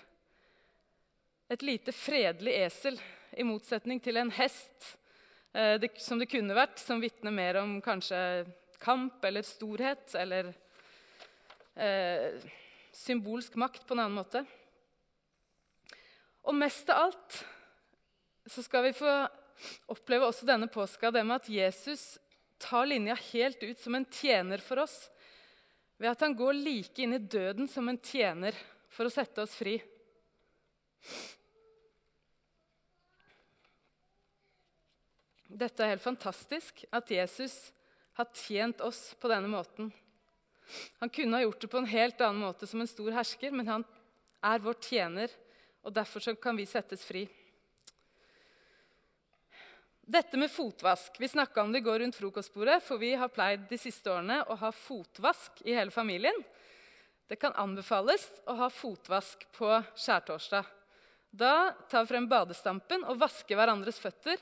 Et 1.47 1.63
lite 1.63 1.93
fredelig 1.95 2.57
esel, 2.65 2.99
i 3.35 3.43
motsetning 3.47 3.99
til 4.03 4.17
en 4.17 4.31
hest, 4.33 4.95
eh, 5.53 5.75
det, 5.79 5.91
som 6.01 6.19
det 6.19 6.29
kunne 6.31 6.55
vært, 6.55 6.79
som 6.79 7.01
vitner 7.03 7.35
mer 7.35 7.59
om 7.61 7.77
kanskje 7.83 8.19
kamp 8.83 9.23
eller 9.27 9.45
storhet 9.45 10.15
eller 10.19 10.51
eh, 11.75 12.39
symbolsk 12.95 13.55
makt 13.59 13.83
på 13.87 13.95
en 13.95 14.05
annen 14.05 14.19
måte. 14.23 14.45
Og 16.45 16.53
mest 16.57 16.89
av 16.93 17.07
alt 17.07 17.39
så 18.45 18.61
skal 18.61 18.85
vi 18.85 18.93
få 18.93 19.11
oppleve 19.89 20.27
også 20.29 20.45
denne 20.45 20.69
påska 20.69 21.09
det 21.11 21.23
med 21.25 21.39
at 21.39 21.49
Jesus 21.49 22.03
tar 22.61 22.85
linja 22.85 23.15
helt 23.31 23.63
ut 23.63 23.79
som 23.79 23.95
en 23.97 24.05
tjener 24.05 24.61
for 24.61 24.83
oss. 24.83 25.09
Ved 25.97 26.11
at 26.11 26.21
han 26.21 26.35
går 26.37 26.57
like 26.59 27.01
inn 27.01 27.15
i 27.15 27.21
døden 27.21 27.69
som 27.71 27.89
en 27.89 27.97
tjener 27.97 28.55
for 28.91 29.07
å 29.07 29.13
sette 29.13 29.41
oss 29.41 29.55
fri. 29.57 29.77
Dette 35.55 35.83
er 35.83 35.93
helt 35.93 36.03
fantastisk, 36.03 36.83
at 36.91 37.11
Jesus 37.11 37.71
har 38.19 38.27
tjent 38.35 38.81
oss 38.83 39.13
på 39.19 39.31
denne 39.31 39.47
måten. 39.47 39.91
Han 40.99 41.11
kunne 41.13 41.37
ha 41.37 41.45
gjort 41.45 41.61
det 41.61 41.69
på 41.71 41.79
en 41.79 41.89
helt 41.89 42.21
annen 42.21 42.43
måte 42.43 42.67
som 42.67 42.81
en 42.81 42.89
stor 42.89 43.13
hersker, 43.15 43.53
men 43.55 43.69
han 43.69 43.85
er 44.43 44.63
vår 44.63 44.77
tjener 44.83 45.31
og 45.85 45.93
derfor 45.93 46.35
kan 46.41 46.57
vi 46.57 46.65
settes 46.65 47.05
fri. 47.05 47.23
Dette 50.05 50.37
med 50.37 50.51
fotvask 50.53 51.15
Vi 51.17 51.27
snakka 51.27 51.63
om 51.63 51.71
det 51.73 51.81
går 51.81 51.99
rundt 51.99 52.17
frokostbordet, 52.17 52.83
for 52.83 53.01
vi 53.01 53.15
har 53.17 53.31
pleid 53.33 53.65
de 53.69 53.77
siste 53.81 54.11
årene 54.11 54.43
å 54.49 54.57
ha 54.61 54.69
fotvask 54.73 55.63
i 55.65 55.73
hele 55.73 55.93
familien. 55.93 56.37
Det 57.25 57.39
kan 57.41 57.55
anbefales 57.57 58.27
å 58.45 58.53
ha 58.59 58.69
fotvask 58.69 59.47
på 59.57 59.71
skjærtorsdag. 59.97 60.65
Da 61.35 61.73
tar 61.89 62.05
vi 62.05 62.13
frem 62.13 62.27
badestampen 62.29 63.01
og 63.09 63.17
vasker 63.19 63.57
hverandres 63.57 63.97
føtter. 63.99 64.37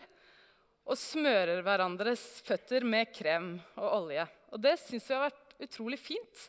Og 0.84 1.00
smører 1.00 1.64
hverandres 1.64 2.22
føtter 2.44 2.84
med 2.84 3.14
krem 3.16 3.54
og 3.80 3.88
olje. 4.02 4.28
Og 4.52 4.60
det 4.60 4.76
syns 4.82 5.08
vi 5.08 5.16
har 5.16 5.30
vært 5.30 5.56
utrolig 5.64 6.00
fint. 6.02 6.44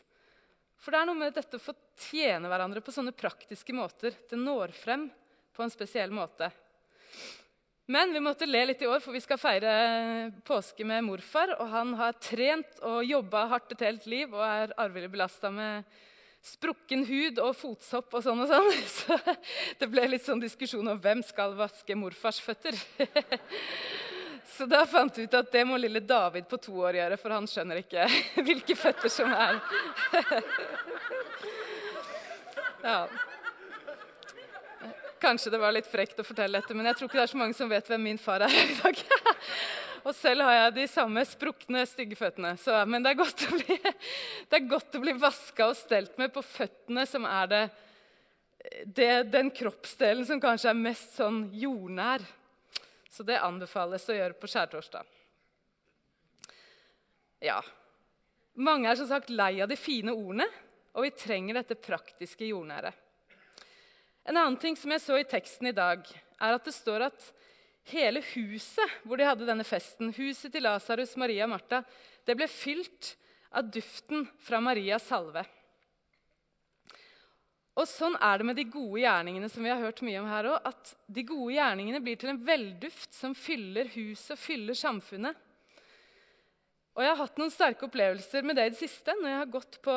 For 0.81 0.93
det 0.93 1.01
er 1.01 1.09
noe 1.09 1.17
med 1.17 1.33
dette 1.35 1.57
å 1.57 1.63
få 1.63 1.73
tjene 2.09 2.49
hverandre 2.51 2.83
på 2.83 2.93
sånne 2.93 3.15
praktiske 3.15 3.73
måter. 3.75 4.15
Det 4.29 4.39
når 4.39 4.75
frem 4.75 5.07
på 5.55 5.63
en 5.63 5.73
spesiell 5.73 6.11
måte. 6.13 6.51
Men 7.85 8.13
vi 8.13 8.21
måtte 8.23 8.47
le 8.49 8.63
litt 8.65 8.81
i 8.81 8.89
år, 8.89 8.99
for 8.99 9.13
vi 9.13 9.21
skal 9.21 9.37
feire 9.37 9.71
påske 10.45 10.85
med 10.87 11.05
morfar. 11.05 11.53
Og 11.59 11.69
han 11.69 11.93
har 11.99 12.17
trent 12.17 12.81
og 12.85 13.05
jobba 13.05 13.45
hardt 13.53 13.75
et 13.75 13.85
helt 13.85 14.09
liv 14.09 14.33
og 14.33 14.41
er 14.45 14.73
arvelig 14.81 15.11
belasta 15.13 15.53
med 15.53 15.85
sprukken 16.45 17.05
hud 17.07 17.39
og 17.41 17.55
fotsopp 17.57 18.17
og 18.17 18.25
sånn 18.25 18.43
og 18.43 18.49
sånn. 18.49 18.71
Så 18.97 19.17
det 19.79 19.89
ble 19.89 20.07
litt 20.09 20.25
sånn 20.25 20.41
diskusjon 20.41 20.91
om 20.91 21.01
hvem 21.01 21.23
skal 21.25 21.55
vaske 21.57 21.97
morfars 21.97 22.41
føtter. 22.45 22.77
Så 24.57 24.65
da 24.65 24.85
fant 24.87 25.17
vi 25.17 25.25
ut 25.27 25.33
at 25.35 25.51
det 25.51 25.65
må 25.67 25.75
lille 25.79 25.99
David 25.99 26.45
på 26.47 26.57
to 26.63 26.77
år 26.87 26.95
gjøre, 26.95 27.17
for 27.19 27.33
han 27.35 27.47
skjønner 27.49 27.81
ikke 27.81 28.05
hvilke 28.47 28.75
føtter 28.79 29.11
som 29.11 29.31
er 29.35 29.57
ja. 32.85 32.99
Kanskje 35.19 35.51
det 35.51 35.59
var 35.59 35.73
litt 35.75 35.89
frekt 35.89 36.21
å 36.21 36.27
fortelle 36.27 36.61
dette, 36.61 36.77
men 36.77 36.87
jeg 36.87 36.99
tror 36.99 37.09
ikke 37.09 37.19
det 37.19 37.25
er 37.25 37.33
så 37.33 37.41
mange 37.41 37.57
som 37.57 37.71
vet 37.71 37.89
hvem 37.89 38.07
min 38.07 38.21
far 38.21 38.45
er 38.45 38.55
i 38.55 38.77
dag. 38.77 39.01
Og 40.05 40.13
selv 40.13 40.45
har 40.45 40.53
jeg 40.53 40.75
de 40.75 40.85
samme 40.91 41.23
sprukne, 41.25 41.81
stygge 41.89 42.17
føttene. 42.19 42.51
Så, 42.61 42.75
men 42.85 43.01
det 43.01 43.11
er 43.11 43.21
godt 43.23 43.41
å 43.47 43.57
bli, 43.57 43.77
det 44.53 44.61
bli 45.01 45.15
vaska 45.17 45.71
og 45.71 45.79
stelt 45.79 46.13
med 46.21 46.29
på 46.35 46.45
føttene, 46.45 47.07
som 47.09 47.25
er 47.25 47.49
det, 47.49 47.63
det, 48.85 49.11
den 49.33 49.49
kroppsdelen 49.49 50.27
som 50.29 50.43
kanskje 50.43 50.69
er 50.71 50.77
mest 50.77 51.17
sånn 51.17 51.47
jordnær. 51.57 52.21
Så 53.15 53.23
det 53.23 53.39
anbefales 53.39 54.03
å 54.11 54.15
gjøre 54.17 54.35
på 54.35 54.49
skjærtorsdag. 54.51 55.07
Ja, 57.45 57.61
mange 58.59 58.89
er 58.91 58.99
som 58.99 59.07
sagt 59.07 59.31
lei 59.31 59.61
av 59.63 59.69
de 59.71 59.77
fine 59.79 60.11
ordene, 60.11 60.47
og 60.95 61.05
vi 61.05 61.13
trenger 61.15 61.61
dette 61.61 61.77
praktiske 61.79 62.47
jordnære. 62.49 62.91
En 64.27 64.35
annen 64.35 64.59
ting 64.59 64.75
som 64.79 64.91
jeg 64.91 65.03
så 65.03 65.19
i 65.19 65.27
teksten 65.27 65.69
i 65.69 65.75
dag, 65.75 66.03
er 66.43 66.57
at 66.57 66.67
det 66.67 66.75
står 66.75 67.07
at 67.07 67.27
hele 67.91 68.23
huset 68.33 68.95
hvor 69.05 69.19
de 69.19 69.27
hadde 69.27 69.47
denne 69.47 69.67
festen, 69.67 70.11
huset 70.17 70.51
til 70.51 70.65
Lasarus, 70.65 71.15
Maria 71.19 71.45
og 71.47 71.53
Martha, 71.53 71.83
det 72.27 72.35
ble 72.35 72.49
fylt 72.51 73.13
av 73.55 73.69
duften 73.71 74.25
fra 74.43 74.59
Marias 74.63 75.07
salve. 75.07 75.45
Og 77.75 77.87
Sånn 77.91 78.15
er 78.23 78.39
det 78.39 78.47
med 78.47 78.55
de 78.55 78.63
gode 78.71 79.01
gjerningene 79.01 79.49
som 79.51 79.65
vi 79.65 79.71
har 79.71 79.81
hørt 79.81 79.99
mye 80.07 80.21
om 80.21 80.29
her 80.31 80.47
også, 80.53 80.71
at 80.71 80.93
De 81.11 81.25
gode 81.27 81.57
gjerningene 81.57 81.99
blir 82.03 82.19
til 82.19 82.31
en 82.31 82.43
velduft 82.47 83.11
som 83.15 83.35
fyller 83.35 83.89
huset 83.97 84.37
og 84.37 84.39
fyller 84.39 84.77
samfunnet. 84.79 85.35
Og 86.95 87.03
Jeg 87.03 87.11
har 87.11 87.19
hatt 87.19 87.39
noen 87.41 87.51
sterke 87.51 87.89
opplevelser 87.89 88.45
med 88.47 88.55
det 88.55 88.69
i 88.69 88.71
det 88.71 88.79
siste. 88.79 89.11
Når 89.19 89.27
jeg 89.27 89.41
har 89.41 89.55
gått 89.57 89.79
på, 89.83 89.95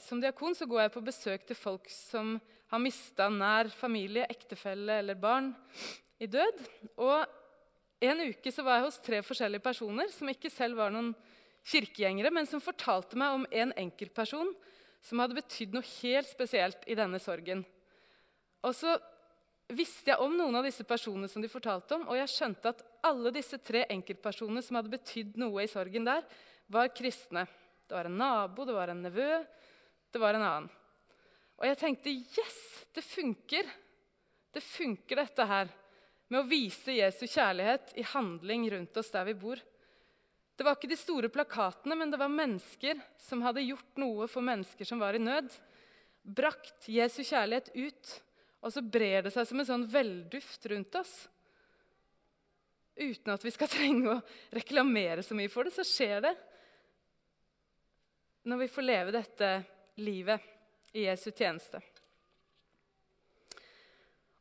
Som 0.00 0.22
diakon 0.24 0.56
så 0.56 0.68
går 0.68 0.86
jeg 0.86 0.94
på 0.96 1.04
besøk 1.04 1.44
til 1.48 1.58
folk 1.58 1.90
som 1.92 2.38
har 2.68 2.80
mista 2.80 3.28
nær 3.32 3.68
familie, 3.72 4.24
ektefelle 4.28 5.00
eller 5.02 5.20
barn 5.20 5.52
i 6.20 6.26
død. 6.26 6.64
Og 6.96 7.26
En 8.00 8.20
uke 8.22 8.52
så 8.54 8.62
var 8.62 8.78
jeg 8.78 8.86
hos 8.86 9.00
tre 9.02 9.20
forskjellige 9.26 9.64
personer 9.64 10.08
som 10.14 10.28
ikke 10.30 10.52
selv 10.54 10.78
var 10.78 10.92
noen 10.94 11.10
kirkegjengere, 11.66 12.30
men 12.30 12.46
som 12.46 12.62
fortalte 12.62 13.18
meg 13.18 13.34
om 13.34 13.46
en 13.50 13.72
enkeltperson 13.74 14.52
som 15.04 15.20
hadde 15.22 15.38
betydd 15.38 15.76
noe 15.76 15.86
helt 16.00 16.28
spesielt 16.28 16.84
i 16.90 16.96
denne 16.98 17.20
sorgen. 17.22 17.62
Og 18.66 18.74
så 18.76 18.96
visste 19.68 20.12
jeg 20.12 20.24
om 20.24 20.34
noen 20.36 20.56
av 20.58 20.66
disse 20.66 20.84
personene 20.88 21.28
som 21.30 21.44
de 21.44 21.50
fortalte 21.52 21.96
om, 21.98 22.06
og 22.08 22.18
jeg 22.18 22.32
skjønte 22.32 22.72
at 22.72 22.84
alle 23.08 23.32
disse 23.34 23.60
tre 23.62 23.84
enkeltpersonene 23.92 24.62
som 24.64 24.78
hadde 24.78 24.92
betydd 24.92 25.36
noe 25.40 25.64
i 25.64 25.70
sorgen 25.70 26.08
der, 26.08 26.24
var 26.68 26.90
kristne. 26.92 27.46
Det 27.88 27.96
var 27.96 28.08
en 28.08 28.18
nabo, 28.20 28.66
det 28.68 28.76
var 28.76 28.92
en 28.92 29.04
nevø, 29.04 29.30
det 30.12 30.20
var 30.20 30.36
en 30.36 30.44
annen. 30.44 30.70
Og 31.58 31.66
jeg 31.66 31.78
tenkte 31.80 32.12
yes, 32.12 32.58
det 32.94 33.04
funker. 33.04 33.68
Det 34.54 34.62
funker, 34.64 35.18
dette 35.20 35.46
her 35.48 35.70
med 36.28 36.42
å 36.42 36.48
vise 36.48 36.94
Jesu 36.94 37.24
kjærlighet 37.26 37.94
i 38.00 38.04
handling 38.12 38.66
rundt 38.72 39.00
oss 39.00 39.10
der 39.12 39.26
vi 39.28 39.36
bor. 39.38 39.60
Det 40.58 40.66
var 40.66 40.74
ikke 40.74 40.90
de 40.90 40.98
store 40.98 41.28
plakatene, 41.30 41.94
men 41.94 42.10
det 42.10 42.18
var 42.18 42.32
mennesker 42.34 42.98
som 43.22 43.44
hadde 43.46 43.62
gjort 43.62 44.00
noe 44.02 44.26
for 44.26 44.42
mennesker 44.42 44.88
som 44.88 44.98
var 44.98 45.14
i 45.14 45.20
nød. 45.22 45.52
Brakt 46.26 46.88
Jesu 46.90 47.20
kjærlighet 47.22 47.70
ut, 47.76 48.14
og 48.66 48.74
så 48.74 48.82
brer 48.82 49.22
det 49.22 49.30
seg 49.36 49.46
som 49.46 49.62
en 49.62 49.68
sånn 49.68 49.84
velduft 49.92 50.66
rundt 50.72 50.98
oss. 50.98 51.12
Uten 52.98 53.36
at 53.36 53.46
vi 53.46 53.52
skal 53.54 53.70
trenge 53.76 54.16
å 54.16 54.18
reklamere 54.58 55.22
så 55.22 55.38
mye 55.38 55.52
for 55.52 55.68
det, 55.68 55.76
så 55.78 55.86
skjer 55.86 56.26
det. 56.26 56.34
Når 58.50 58.64
vi 58.64 58.70
får 58.74 58.88
leve 58.88 59.14
dette 59.14 59.52
livet 60.02 60.50
i 60.98 61.06
Jesu 61.06 61.30
tjeneste. 61.30 61.78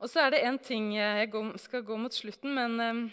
Og 0.02 0.10
så 0.10 0.26
er 0.26 0.34
det 0.34 0.44
én 0.46 0.58
ting 0.62 0.92
Jeg 0.96 1.30
skal 1.62 1.86
gå 1.86 1.96
mot 2.02 2.14
slutten, 2.14 2.58
men 2.58 2.82
eh, 2.82 3.06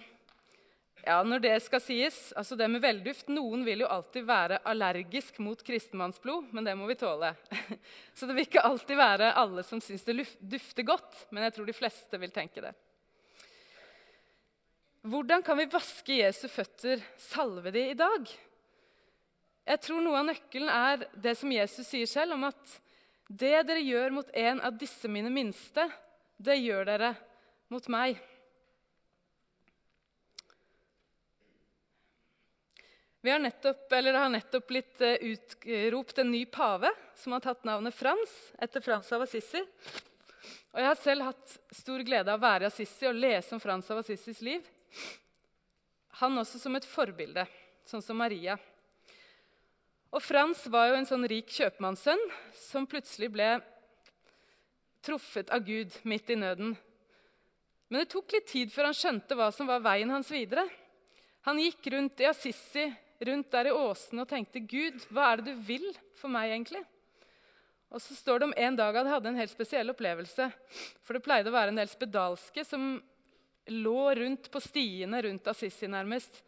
ja, 1.05 1.19
når 1.27 1.43
det 1.45 1.55
skal 1.61 1.83
sies, 1.85 2.17
altså 2.33 2.57
det 2.57 2.67
med 2.73 2.81
velduft 2.81 3.29
Noen 3.33 3.65
vil 3.67 3.83
jo 3.85 3.91
alltid 3.93 4.25
være 4.25 4.63
allergisk 4.71 5.37
mot 5.45 5.61
kristenmannsblod, 5.65 6.49
men 6.57 6.65
det 6.65 6.73
må 6.81 6.89
vi 6.89 6.97
tåle. 6.97 7.35
Så 8.17 8.25
det 8.25 8.37
vil 8.37 8.47
ikke 8.47 8.65
alltid 8.65 8.97
være 8.97 9.35
alle 9.37 9.65
som 9.67 9.83
syns 9.85 10.07
det 10.07 10.25
dufter 10.41 10.87
godt, 10.89 11.27
men 11.29 11.45
jeg 11.45 11.57
tror 11.57 11.69
de 11.69 11.77
fleste 11.77 12.21
vil 12.23 12.33
tenke 12.33 12.65
det. 12.65 12.73
Hvordan 15.05 15.45
kan 15.45 15.61
vi 15.61 15.69
vaske 15.69 16.17
Jesu 16.23 16.47
føtter, 16.49 17.03
salve 17.21 17.75
de, 17.75 17.91
i 17.93 17.99
dag? 17.99 18.31
Jeg 19.69 19.81
tror 19.85 20.01
noe 20.01 20.23
av 20.23 20.31
nøkkelen 20.31 20.73
er 20.73 21.05
det 21.21 21.35
som 21.37 21.53
Jesus 21.53 21.89
sier 21.91 22.09
selv, 22.09 22.39
om 22.39 22.49
at 22.49 22.79
det 23.29 23.59
dere 23.69 23.85
gjør 23.85 24.17
mot 24.17 24.31
en 24.37 24.65
av 24.65 24.77
disse 24.81 25.09
mine 25.09 25.29
minste, 25.33 25.85
det 26.41 26.57
gjør 26.61 26.89
dere 26.89 27.13
mot 27.73 27.93
meg. 27.93 28.17
Har 33.31 33.39
nettopp, 33.39 33.89
Det 33.89 34.13
har 34.13 34.29
nettopp 34.29 34.67
blitt 34.67 35.01
eh, 35.01 35.15
utropt 35.15 36.19
en 36.19 36.31
ny 36.31 36.45
pave 36.47 36.91
som 37.17 37.33
har 37.33 37.41
tatt 37.41 37.65
navnet 37.65 37.95
Frans 37.95 38.53
etter 38.59 38.81
Frans 38.85 39.13
av 39.13 39.23
Assisi. 39.25 39.63
Og 40.75 40.81
Jeg 40.81 40.89
har 40.91 40.99
selv 41.01 41.29
hatt 41.31 41.59
stor 41.73 42.03
glede 42.05 42.33
av 42.33 42.41
å 42.41 42.45
være 42.45 42.67
i 42.67 42.69
Assisi 42.69 43.07
og 43.09 43.17
lese 43.17 43.55
om 43.55 43.63
Frans 43.63 43.91
av 43.91 44.03
Assisis 44.03 44.43
liv. 44.45 44.67
Han 46.21 46.39
også 46.39 46.61
som 46.61 46.77
et 46.77 46.87
forbilde, 46.87 47.47
sånn 47.89 48.03
som 48.05 48.19
Maria. 48.21 48.59
Og 50.15 50.23
Frans 50.23 50.67
var 50.71 50.91
jo 50.91 50.99
en 50.99 51.09
sånn 51.09 51.27
rik 51.31 51.49
kjøpmannssønn 51.51 52.21
som 52.59 52.87
plutselig 52.87 53.33
ble 53.35 53.49
truffet 55.05 55.51
av 55.53 55.65
Gud 55.67 55.97
midt 56.07 56.31
i 56.31 56.37
nøden. 56.39 56.77
Men 57.89 58.03
det 58.03 58.13
tok 58.13 58.37
litt 58.37 58.47
tid 58.51 58.73
før 58.73 58.91
han 58.91 58.99
skjønte 58.99 59.37
hva 59.39 59.51
som 59.53 59.69
var 59.69 59.83
veien 59.85 60.13
hans 60.13 60.31
videre. 60.33 60.65
Han 61.49 61.59
gikk 61.61 61.91
rundt 61.93 62.23
i 62.23 62.29
Assisi 62.31 62.87
rundt 63.29 63.51
der 63.53 63.71
i 63.71 63.75
åsene 63.75 64.25
og 64.25 64.31
tenkte 64.31 64.63
Gud, 64.63 65.01
hva 65.11 65.33
er 65.33 65.41
det 65.41 65.53
du 65.55 65.65
vil 65.67 65.87
for 66.19 66.33
meg 66.33 66.53
egentlig? 66.53 66.83
Og 67.95 68.03
så 68.03 68.17
står 68.19 68.41
det 68.41 68.49
om 68.49 68.57
en 68.59 68.77
dag 68.79 68.97
at 68.97 69.07
jeg 69.07 69.15
hadde 69.15 69.31
en 69.31 69.39
helt 69.39 69.53
spesiell 69.53 69.93
opplevelse. 69.93 70.49
For 71.07 71.15
det 71.15 71.23
pleide 71.23 71.53
å 71.53 71.55
være 71.55 71.71
en 71.71 71.79
del 71.79 71.91
spedalske 71.91 72.65
som 72.67 72.97
lå 73.71 74.01
rundt 74.19 74.51
på 74.53 74.61
stiene 74.61 75.23
rundt 75.25 75.47
Assisi 75.53 75.89
nærmest. 75.89 76.41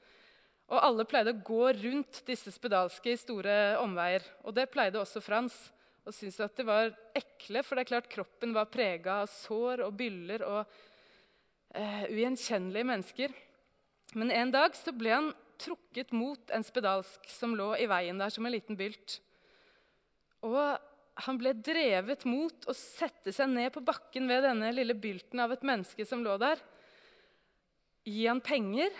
Og 0.66 0.82
alle 0.82 1.06
pleide 1.06 1.36
å 1.36 1.44
gå 1.46 1.70
rundt 1.78 2.24
disse 2.26 2.50
spedalske 2.50 3.12
i 3.12 3.20
store 3.20 3.76
omveier. 3.78 4.26
Og 4.42 4.56
det 4.56 4.66
pleide 4.72 4.98
også 4.98 5.22
Frans. 5.22 5.54
Og 6.06 6.14
syntes 6.14 6.42
at 6.42 6.58
det 6.58 6.66
var 6.66 6.90
ekle, 7.18 7.62
for 7.66 7.74
det 7.74 7.86
er 7.86 7.92
klart 7.92 8.10
kroppen 8.10 8.52
var 8.54 8.68
prega 8.70 9.20
av 9.22 9.30
sår 9.30 9.84
og 9.86 9.94
byller 9.98 10.42
og 10.46 10.60
eh, 11.74 12.04
ugjenkjennelige 12.10 12.90
mennesker. 12.90 13.34
Men 14.18 14.30
en 14.34 14.52
dag 14.54 14.74
så 14.78 14.94
ble 14.94 15.14
han 15.14 15.32
trukket 15.60 16.12
mot 16.16 16.52
en 16.54 16.64
spedalsk 16.66 17.28
som 17.30 17.54
lå 17.58 17.72
i 17.80 17.88
veien 17.90 18.18
der 18.20 18.32
som 18.32 18.46
en 18.46 18.54
liten 18.54 18.78
bylt. 18.78 19.18
Og 20.46 20.60
han 21.26 21.38
ble 21.40 21.54
drevet 21.56 22.26
mot 22.28 22.68
å 22.68 22.74
sette 22.76 23.32
seg 23.32 23.48
ned 23.48 23.72
på 23.72 23.84
bakken 23.84 24.28
ved 24.28 24.44
denne 24.44 24.72
lille 24.74 24.96
bylten 24.98 25.40
av 25.40 25.54
et 25.54 25.64
menneske 25.66 26.04
som 26.08 26.24
lå 26.24 26.36
der. 26.40 26.60
Gi 28.06 28.26
han 28.28 28.42
penger 28.44 28.92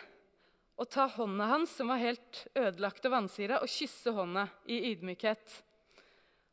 og 0.77 0.89
ta 0.93 1.07
hånda 1.09 1.49
hans, 1.49 1.73
som 1.77 1.89
var 1.93 2.01
helt 2.03 2.43
ødelagt 2.57 3.07
og 3.09 3.15
vansira, 3.15 3.61
og 3.65 3.71
kysse 3.71 4.13
hånda 4.13 4.47
i 4.69 4.81
ydmykhet. 4.93 5.61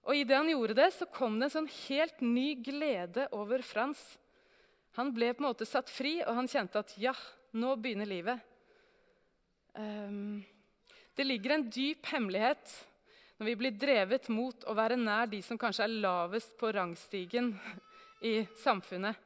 Og 0.03 0.19
Idet 0.19 0.37
han 0.37 0.51
gjorde 0.51 0.77
det, 0.77 0.89
så 0.95 1.07
kom 1.11 1.39
det 1.39 1.49
en 1.49 1.55
sånn 1.57 1.71
helt 1.87 2.23
ny 2.23 2.53
glede 2.63 3.27
over 3.35 3.63
Frans. 3.63 4.01
Han 4.99 5.11
ble 5.15 5.31
på 5.33 5.43
en 5.43 5.49
måte 5.49 5.67
satt 5.67 5.91
fri, 5.91 6.17
og 6.23 6.35
han 6.37 6.49
kjente 6.51 6.79
at 6.83 6.95
ja, 7.01 7.15
nå 7.55 7.75
begynner 7.79 8.07
livet. 8.09 8.52
Um, 9.73 10.43
det 11.15 11.25
ligger 11.25 11.55
en 11.55 11.69
dyp 11.69 12.05
hemmelighet 12.13 12.73
når 13.37 13.47
vi 13.49 13.55
blir 13.57 13.77
drevet 13.77 14.29
mot 14.29 14.65
å 14.69 14.75
være 14.77 14.97
nær 14.99 15.29
de 15.29 15.41
som 15.45 15.57
kanskje 15.59 15.87
er 15.87 15.95
lavest 16.03 16.53
på 16.59 16.69
rangstigen 16.73 17.51
i 18.23 18.43
samfunnet. 18.61 19.17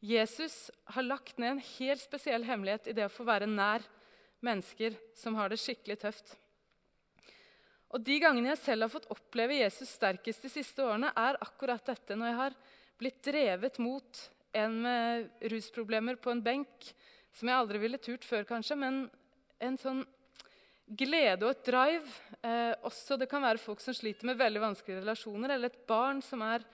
Jesus 0.00 0.68
har 0.94 1.06
lagt 1.06 1.38
ned 1.38 1.56
en 1.56 1.64
helt 1.78 2.02
spesiell 2.02 2.44
hemmelighet 2.46 2.90
i 2.90 2.94
det 2.98 3.06
å 3.08 3.14
få 3.14 3.26
være 3.26 3.48
nær 3.50 3.82
mennesker 4.44 4.94
som 5.18 5.38
har 5.38 5.50
det 5.50 5.58
skikkelig 5.62 5.98
tøft. 6.02 6.34
Og 7.88 8.02
De 8.04 8.18
gangene 8.20 8.52
jeg 8.52 8.60
selv 8.62 8.84
har 8.84 8.92
fått 8.92 9.08
oppleve 9.14 9.56
Jesus 9.58 9.94
sterkest 9.96 10.44
de 10.44 10.50
siste 10.52 10.84
årene, 10.84 11.10
er 11.16 11.40
akkurat 11.42 11.86
dette 11.88 12.14
når 12.18 12.30
jeg 12.30 12.38
har 12.42 12.58
blitt 13.00 13.22
drevet 13.24 13.78
mot 13.80 14.24
en 14.58 14.74
med 14.82 15.46
rusproblemer 15.52 16.18
på 16.20 16.32
en 16.32 16.42
benk, 16.44 16.90
som 17.32 17.48
jeg 17.48 17.56
aldri 17.56 17.80
ville 17.80 18.00
turt 18.02 18.26
før, 18.26 18.44
kanskje, 18.48 18.76
men 18.78 19.06
en 19.58 19.76
sånn 19.78 20.04
glede 20.88 21.44
og 21.46 21.52
et 21.52 21.66
drive. 21.68 22.12
Eh, 22.42 22.74
også 22.86 23.18
Det 23.18 23.28
kan 23.28 23.42
være 23.42 23.60
folk 23.62 23.80
som 23.80 23.94
sliter 23.94 24.26
med 24.26 24.38
veldig 24.38 24.62
vanskelige 24.62 25.02
relasjoner, 25.02 25.54
eller 25.54 25.72
et 25.72 25.86
barn 25.86 26.22
som 26.22 26.42
er, 26.42 26.64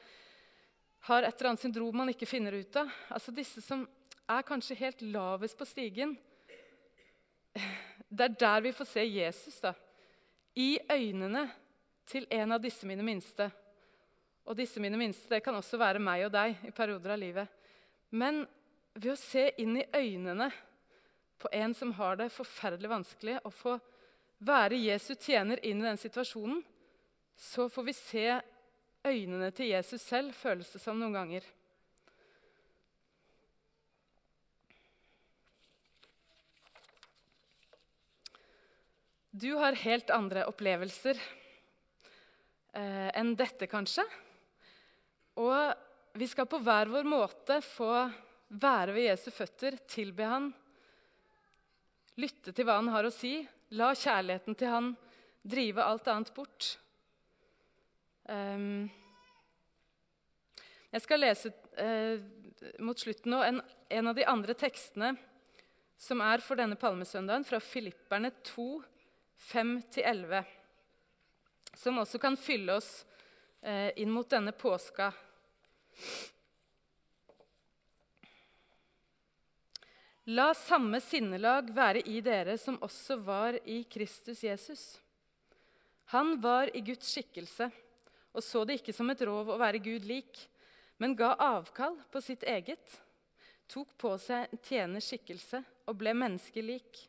har 1.08 1.22
et 1.22 1.34
eller 1.34 1.50
annet 1.50 1.64
syndrom 1.64 1.96
man 1.96 2.12
ikke 2.12 2.28
finner 2.28 2.52
ut 2.52 2.76
av. 2.76 2.90
Altså 3.10 3.34
Disse 3.34 3.62
som 3.64 3.86
er 4.28 4.46
kanskje 4.46 4.78
helt 4.78 5.02
lavest 5.02 5.58
på 5.58 5.66
stigen. 5.68 6.16
Det 8.08 8.28
er 8.28 8.38
der 8.38 8.60
vi 8.64 8.72
får 8.72 8.88
se 8.88 9.04
Jesus. 9.04 9.60
da. 9.60 9.74
I 10.54 10.78
øynene 10.90 11.48
til 12.06 12.26
en 12.30 12.52
av 12.52 12.60
disse 12.62 12.86
mine 12.86 13.02
minste. 13.02 13.50
Og 14.44 14.56
disse 14.56 14.80
mine 14.80 14.98
minste 15.00 15.28
det 15.28 15.42
kan 15.42 15.56
også 15.56 15.80
være 15.80 15.98
meg 15.98 16.26
og 16.26 16.32
deg 16.32 16.68
i 16.68 16.70
perioder 16.70 17.14
av 17.14 17.18
livet. 17.18 17.48
Men 18.10 18.44
ved 18.94 19.12
å 19.14 19.18
se 19.18 19.48
inn 19.58 19.80
i 19.80 19.86
øynene 19.88 20.50
på 21.38 21.50
en 21.52 21.74
som 21.74 21.92
har 21.98 22.16
det 22.20 22.30
forferdelig 22.32 22.90
vanskelig, 22.90 23.38
å 23.44 23.50
få 23.52 23.78
være 24.44 24.80
Jesu 24.80 25.14
tjener 25.14 25.60
inn 25.66 25.82
i 25.82 25.88
den 25.88 26.00
situasjonen, 26.00 26.62
så 27.36 27.68
får 27.68 27.86
vi 27.88 27.96
se 27.96 28.26
øynene 29.04 29.50
til 29.54 29.72
Jesus 29.72 30.02
selv, 30.02 30.34
føles 30.36 30.70
det 30.72 30.80
som 30.82 30.98
noen 31.00 31.16
ganger. 31.16 31.46
Du 39.34 39.50
har 39.58 39.74
helt 39.82 40.12
andre 40.14 40.44
opplevelser 40.46 41.18
eh, 42.78 43.10
enn 43.18 43.32
dette, 43.34 43.66
kanskje. 43.66 44.04
Og 45.42 46.14
vi 46.14 46.28
skal 46.30 46.46
på 46.46 46.60
hver 46.62 46.86
vår 46.92 47.08
måte 47.08 47.58
få 47.66 47.90
være 48.54 48.94
ved 48.94 49.08
Jesu 49.08 49.32
føtter, 49.34 49.80
tilbe 49.90 50.28
han, 50.30 50.52
lytte 52.20 52.52
til 52.54 52.66
hva 52.66 52.78
han 52.78 52.90
har 52.94 53.06
å 53.06 53.12
si, 53.12 53.38
la 53.74 53.92
kjærligheten 53.96 54.58
til 54.58 54.70
han 54.70 54.90
drive 55.44 55.84
alt 55.84 56.08
annet 56.08 56.32
bort. 56.36 56.74
Um, 58.24 58.86
jeg 60.94 61.02
skal 61.02 61.20
lese 61.20 61.50
eh, 61.82 62.22
mot 62.86 62.98
slutten 62.98 63.32
nå 63.34 63.40
en, 63.42 63.56
en, 63.90 64.08
av 64.08 64.14
de 64.14 64.24
andre 64.30 64.54
tekstene 64.54 65.10
som 65.98 66.20
er 66.22 66.42
for 66.44 66.58
denne 66.58 66.78
palmesøndagen, 66.78 67.46
fra 67.46 67.58
Filipperne 67.62 68.30
2, 68.46 68.66
5-11. 69.50 70.44
Som 71.74 71.98
også 71.98 72.20
kan 72.22 72.38
fylle 72.38 72.78
oss 72.78 72.90
eh, 73.60 73.90
inn 73.98 74.12
mot 74.14 74.30
denne 74.30 74.54
påska. 74.54 75.10
La 80.32 80.54
samme 80.56 81.02
sinnelag 81.04 81.68
være 81.76 82.00
i 82.08 82.20
dere 82.24 82.56
som 82.56 82.78
også 82.80 83.18
var 83.20 83.58
i 83.68 83.82
Kristus 83.84 84.40
Jesus. 84.44 84.84
Han 86.16 86.38
var 86.40 86.70
i 86.76 86.80
Guds 86.80 87.10
skikkelse 87.12 87.68
og 88.34 88.42
så 88.42 88.64
det 88.66 88.80
ikke 88.80 88.94
som 88.94 89.10
et 89.12 89.22
rov 89.26 89.52
å 89.52 89.58
være 89.60 89.82
Gud 89.82 90.06
lik, 90.08 90.38
men 90.98 91.14
ga 91.18 91.34
avkall 91.38 91.96
på 92.10 92.22
sitt 92.22 92.42
eget, 92.48 92.82
tok 93.70 93.92
på 94.00 94.14
seg 94.20 94.48
en 94.48 94.62
tjeners 94.66 95.06
skikkelse 95.10 95.60
og 95.86 95.98
ble 96.00 96.14
menneskelik. 96.18 97.04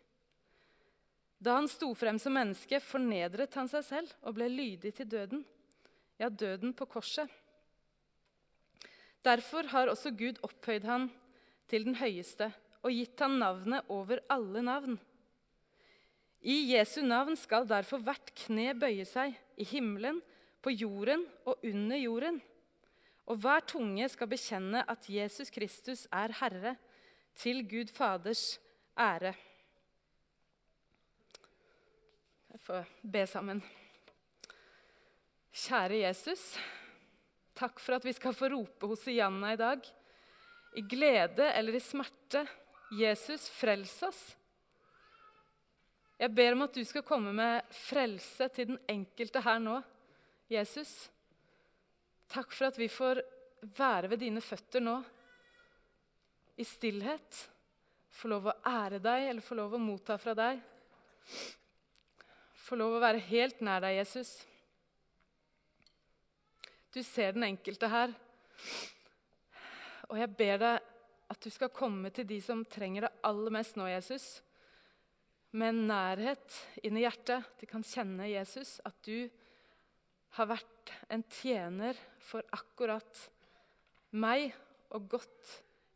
Da 1.42 1.58
han 1.58 1.70
sto 1.70 1.92
frem 1.98 2.20
som 2.22 2.36
menneske, 2.38 2.80
fornedret 2.80 3.58
han 3.58 3.70
seg 3.72 3.88
selv 3.88 4.14
og 4.22 4.38
ble 4.38 4.50
lydig 4.52 4.94
til 5.00 5.10
døden, 5.10 5.42
ja, 6.22 6.30
døden 6.30 6.76
på 6.78 6.88
korset. 6.90 7.32
Derfor 9.26 9.66
har 9.72 9.90
også 9.90 10.14
Gud 10.14 10.38
opphøyd 10.46 10.86
han 10.86 11.10
til 11.72 11.88
den 11.88 11.98
høyeste 11.98 12.52
og 12.86 12.94
gitt 12.94 13.20
han 13.24 13.40
navnet 13.42 13.88
over 13.90 14.22
alle 14.30 14.62
navn. 14.62 14.98
I 16.46 16.76
Jesu 16.76 17.00
navn 17.02 17.34
skal 17.40 17.66
derfor 17.66 18.04
hvert 18.06 18.30
kne 18.38 18.76
bøye 18.78 19.06
seg, 19.10 19.34
i 19.58 19.66
himmelen, 19.66 20.20
på 20.62 20.74
jorden 20.74 21.24
og 21.46 21.64
under 21.66 21.98
jorden. 21.98 22.38
Og 23.26 23.40
hver 23.42 23.64
tunge 23.66 24.06
skal 24.14 24.30
bekjenne 24.30 24.84
at 24.86 25.08
Jesus 25.10 25.50
Kristus 25.54 26.06
er 26.14 26.34
Herre, 26.42 26.76
til 27.36 27.66
Gud 27.68 27.90
Faders 27.92 28.60
ære. 28.98 29.34
Jeg 32.54 32.62
får 32.64 32.86
be 33.12 33.26
sammen. 33.28 33.60
Kjære 35.56 35.98
Jesus. 36.06 36.44
Takk 37.56 37.82
for 37.82 37.98
at 37.98 38.06
vi 38.06 38.14
skal 38.16 38.36
få 38.38 38.48
rope 38.54 38.88
Hosianna 38.88 39.54
i 39.56 39.60
dag. 39.60 39.90
I 40.76 40.86
glede 40.88 41.50
eller 41.56 41.76
i 41.76 41.84
smerte. 41.84 42.46
Jesus, 42.96 43.50
frels 43.52 43.96
oss. 44.08 44.22
Jeg 46.16 46.32
ber 46.32 46.56
om 46.56 46.64
at 46.64 46.76
du 46.76 46.84
skal 46.88 47.04
komme 47.04 47.34
med 47.36 47.74
frelse 47.76 48.48
til 48.56 48.72
den 48.72 48.80
enkelte 48.92 49.42
her 49.44 49.60
nå. 49.60 49.80
Jesus, 50.52 50.94
takk 52.32 52.54
for 52.56 52.70
at 52.70 52.80
vi 52.80 52.88
får 52.92 53.20
være 53.76 54.12
ved 54.14 54.22
dine 54.24 54.44
føtter 54.44 54.84
nå, 54.84 54.96
i 56.56 56.64
stillhet. 56.64 57.42
Få 58.16 58.32
lov 58.32 58.48
å 58.48 58.58
ære 58.70 59.02
deg 59.04 59.30
eller 59.30 59.44
få 59.44 59.58
lov 59.60 59.76
å 59.76 59.82
motta 59.82 60.16
fra 60.22 60.36
deg. 60.38 60.62
Få 62.66 62.78
lov 62.80 62.96
å 62.96 63.04
være 63.04 63.24
helt 63.28 63.60
nær 63.66 63.84
deg, 63.84 63.98
Jesus. 64.00 64.38
Du 66.96 67.02
ser 67.04 67.36
den 67.36 67.44
enkelte 67.50 67.90
her. 67.92 68.14
Og 70.08 70.16
jeg 70.22 70.32
ber 70.40 70.62
deg 70.62 70.92
at 71.32 71.42
du 71.42 71.50
skal 71.54 71.74
komme 71.74 72.12
til 72.14 72.28
de 72.30 72.38
som 72.44 72.64
trenger 72.70 73.08
det 73.08 73.16
aller 73.26 73.54
mest 73.54 73.78
nå, 73.80 73.88
Jesus. 73.90 74.28
Med 75.56 75.72
en 75.72 75.88
nærhet 75.90 76.60
inn 76.86 77.00
i 77.00 77.06
hjertet. 77.06 77.48
De 77.62 77.70
kan 77.70 77.86
kjenne 77.86 78.28
Jesus, 78.30 78.78
at 78.86 78.98
du 79.08 79.30
har 80.36 80.52
vært 80.52 80.92
en 81.10 81.24
tjener 81.32 81.98
for 82.22 82.46
akkurat 82.54 83.24
meg 84.16 84.52
og 84.94 85.08
gått 85.16 85.54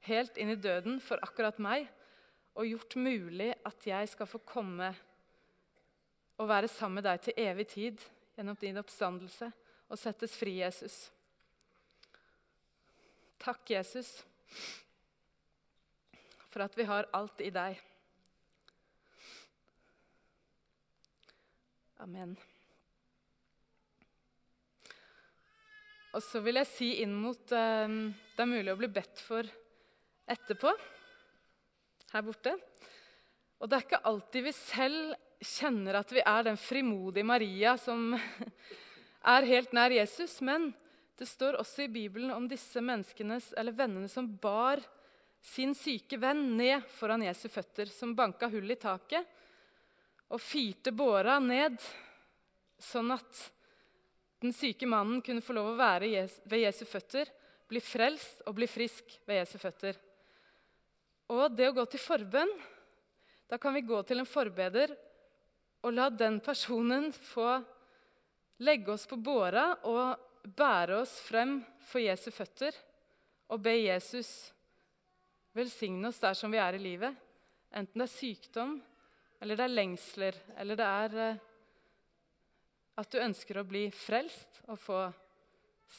helt 0.08 0.38
inn 0.40 0.54
i 0.54 0.60
døden 0.60 1.00
for 1.04 1.22
akkurat 1.24 1.60
meg 1.62 1.88
og 2.60 2.68
gjort 2.68 2.96
mulig 3.00 3.52
at 3.68 3.86
jeg 3.88 4.10
skal 4.12 4.28
få 4.28 4.42
komme 4.48 4.90
og 6.40 6.48
være 6.48 6.72
sammen 6.72 7.00
med 7.00 7.08
deg 7.08 7.22
til 7.24 7.40
evig 7.44 7.68
tid 7.76 8.04
gjennom 8.38 8.58
din 8.60 8.80
oppstandelse 8.80 9.52
og 9.90 10.00
settes 10.00 10.36
fri, 10.40 10.60
Jesus. 10.62 11.10
Takk, 13.40 13.64
Jesus, 13.72 14.22
for 16.50 16.66
at 16.66 16.78
vi 16.78 16.86
har 16.90 17.10
alt 17.16 17.42
i 17.46 17.52
deg. 17.54 17.80
Amen. 22.00 22.34
Og 26.16 26.24
så 26.26 26.42
vil 26.42 26.58
jeg 26.58 26.70
si 26.72 26.90
inn 27.04 27.14
mot 27.14 27.52
eh, 27.54 27.98
det 28.34 28.42
er 28.42 28.50
mulig 28.50 28.74
å 28.74 28.80
bli 28.80 28.90
bedt 28.92 29.22
for 29.22 29.46
etterpå, 30.30 30.72
her 32.14 32.26
borte. 32.26 32.56
Og 33.60 33.70
det 33.70 33.78
er 33.78 33.86
ikke 33.86 34.06
alltid 34.10 34.46
vi 34.48 34.54
selv 34.56 35.18
kjenner 35.40 36.00
at 36.00 36.12
vi 36.12 36.24
er 36.24 36.46
den 36.48 36.60
frimodige 36.60 37.28
Maria 37.28 37.76
som 37.80 38.14
er 39.36 39.50
helt 39.50 39.76
nær 39.76 39.94
Jesus, 39.94 40.40
men 40.42 40.72
det 41.20 41.28
står 41.28 41.60
også 41.60 41.84
i 41.84 41.92
Bibelen 41.92 42.32
om 42.32 42.48
disse 42.48 42.82
menneskenes, 42.82 43.52
eller 43.60 43.76
vennene 43.76 44.08
som 44.12 44.28
bar 44.40 44.82
sin 45.42 45.76
syke 45.76 46.18
venn 46.20 46.58
ned 46.58 46.84
foran 46.98 47.24
Jesu 47.24 47.48
føtter, 47.50 47.90
som 47.92 48.16
banka 48.16 48.50
hull 48.52 48.72
i 48.72 48.80
taket 48.80 49.38
og 50.30 50.42
fyrte 50.42 50.92
båra 50.94 51.40
ned, 51.42 51.80
sånn 52.80 53.12
at 53.16 53.40
den 54.40 54.54
syke 54.56 54.88
mannen 54.88 55.24
kunne 55.26 55.44
få 55.44 55.56
lov 55.58 55.74
å 55.74 55.80
være 55.80 56.28
ved 56.46 56.62
Jesu 56.62 56.86
føtter, 56.88 57.32
bli 57.70 57.82
frelst 57.84 58.46
og 58.48 58.56
bli 58.58 58.68
frisk 58.70 59.18
ved 59.28 59.42
Jesu 59.42 59.58
føtter. 59.62 59.98
Og 61.30 61.52
det 61.54 61.70
å 61.70 61.76
gå 61.78 61.86
til 61.92 62.02
forbønn 62.02 62.52
Da 63.50 63.58
kan 63.58 63.74
vi 63.74 63.82
gå 63.82 63.98
til 64.06 64.22
en 64.22 64.30
forbeder 64.30 64.92
og 65.82 65.94
la 65.96 66.10
den 66.14 66.36
personen 66.44 67.08
få 67.14 67.56
legge 68.62 68.92
oss 68.94 69.08
på 69.10 69.18
båra 69.18 69.72
og 69.90 70.46
bære 70.46 71.00
oss 71.02 71.16
frem 71.26 71.56
for 71.90 72.04
Jesu 72.04 72.30
føtter 72.36 72.76
og 73.50 73.64
be 73.66 73.74
Jesus 73.80 74.52
velsigne 75.56 76.08
oss 76.08 76.20
der 76.22 76.38
som 76.38 76.52
vi 76.52 76.60
er 76.62 76.78
i 76.78 76.82
livet. 76.82 77.16
Enten 77.72 78.02
det 78.02 78.08
er 78.08 78.14
sykdom, 78.14 78.78
eller 79.42 79.58
det 79.58 79.66
er 79.66 79.76
lengsler, 79.76 80.38
eller 80.58 80.80
det 80.80 80.88
er 80.88 81.18
eh, 81.24 81.42
at 83.00 83.12
du 83.12 83.22
ønsker 83.24 83.62
å 83.62 83.68
bli 83.68 83.86
frelst 83.96 84.62
og 84.68 84.80
få 84.82 85.00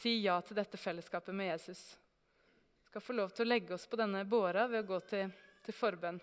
si 0.00 0.20
ja 0.24 0.36
til 0.44 0.58
dette 0.58 0.78
fellesskapet 0.78 1.34
med 1.34 1.50
Jesus. 1.52 1.80
Vi 2.80 2.90
skal 2.90 3.04
få 3.04 3.16
lov 3.16 3.32
til 3.34 3.46
å 3.46 3.50
legge 3.50 3.74
oss 3.74 3.86
på 3.88 3.98
denne 3.98 4.24
båra 4.28 4.66
ved 4.68 4.84
å 4.84 4.90
gå 4.92 5.00
til, 5.08 5.32
til 5.64 5.76
forbønn. 5.76 6.20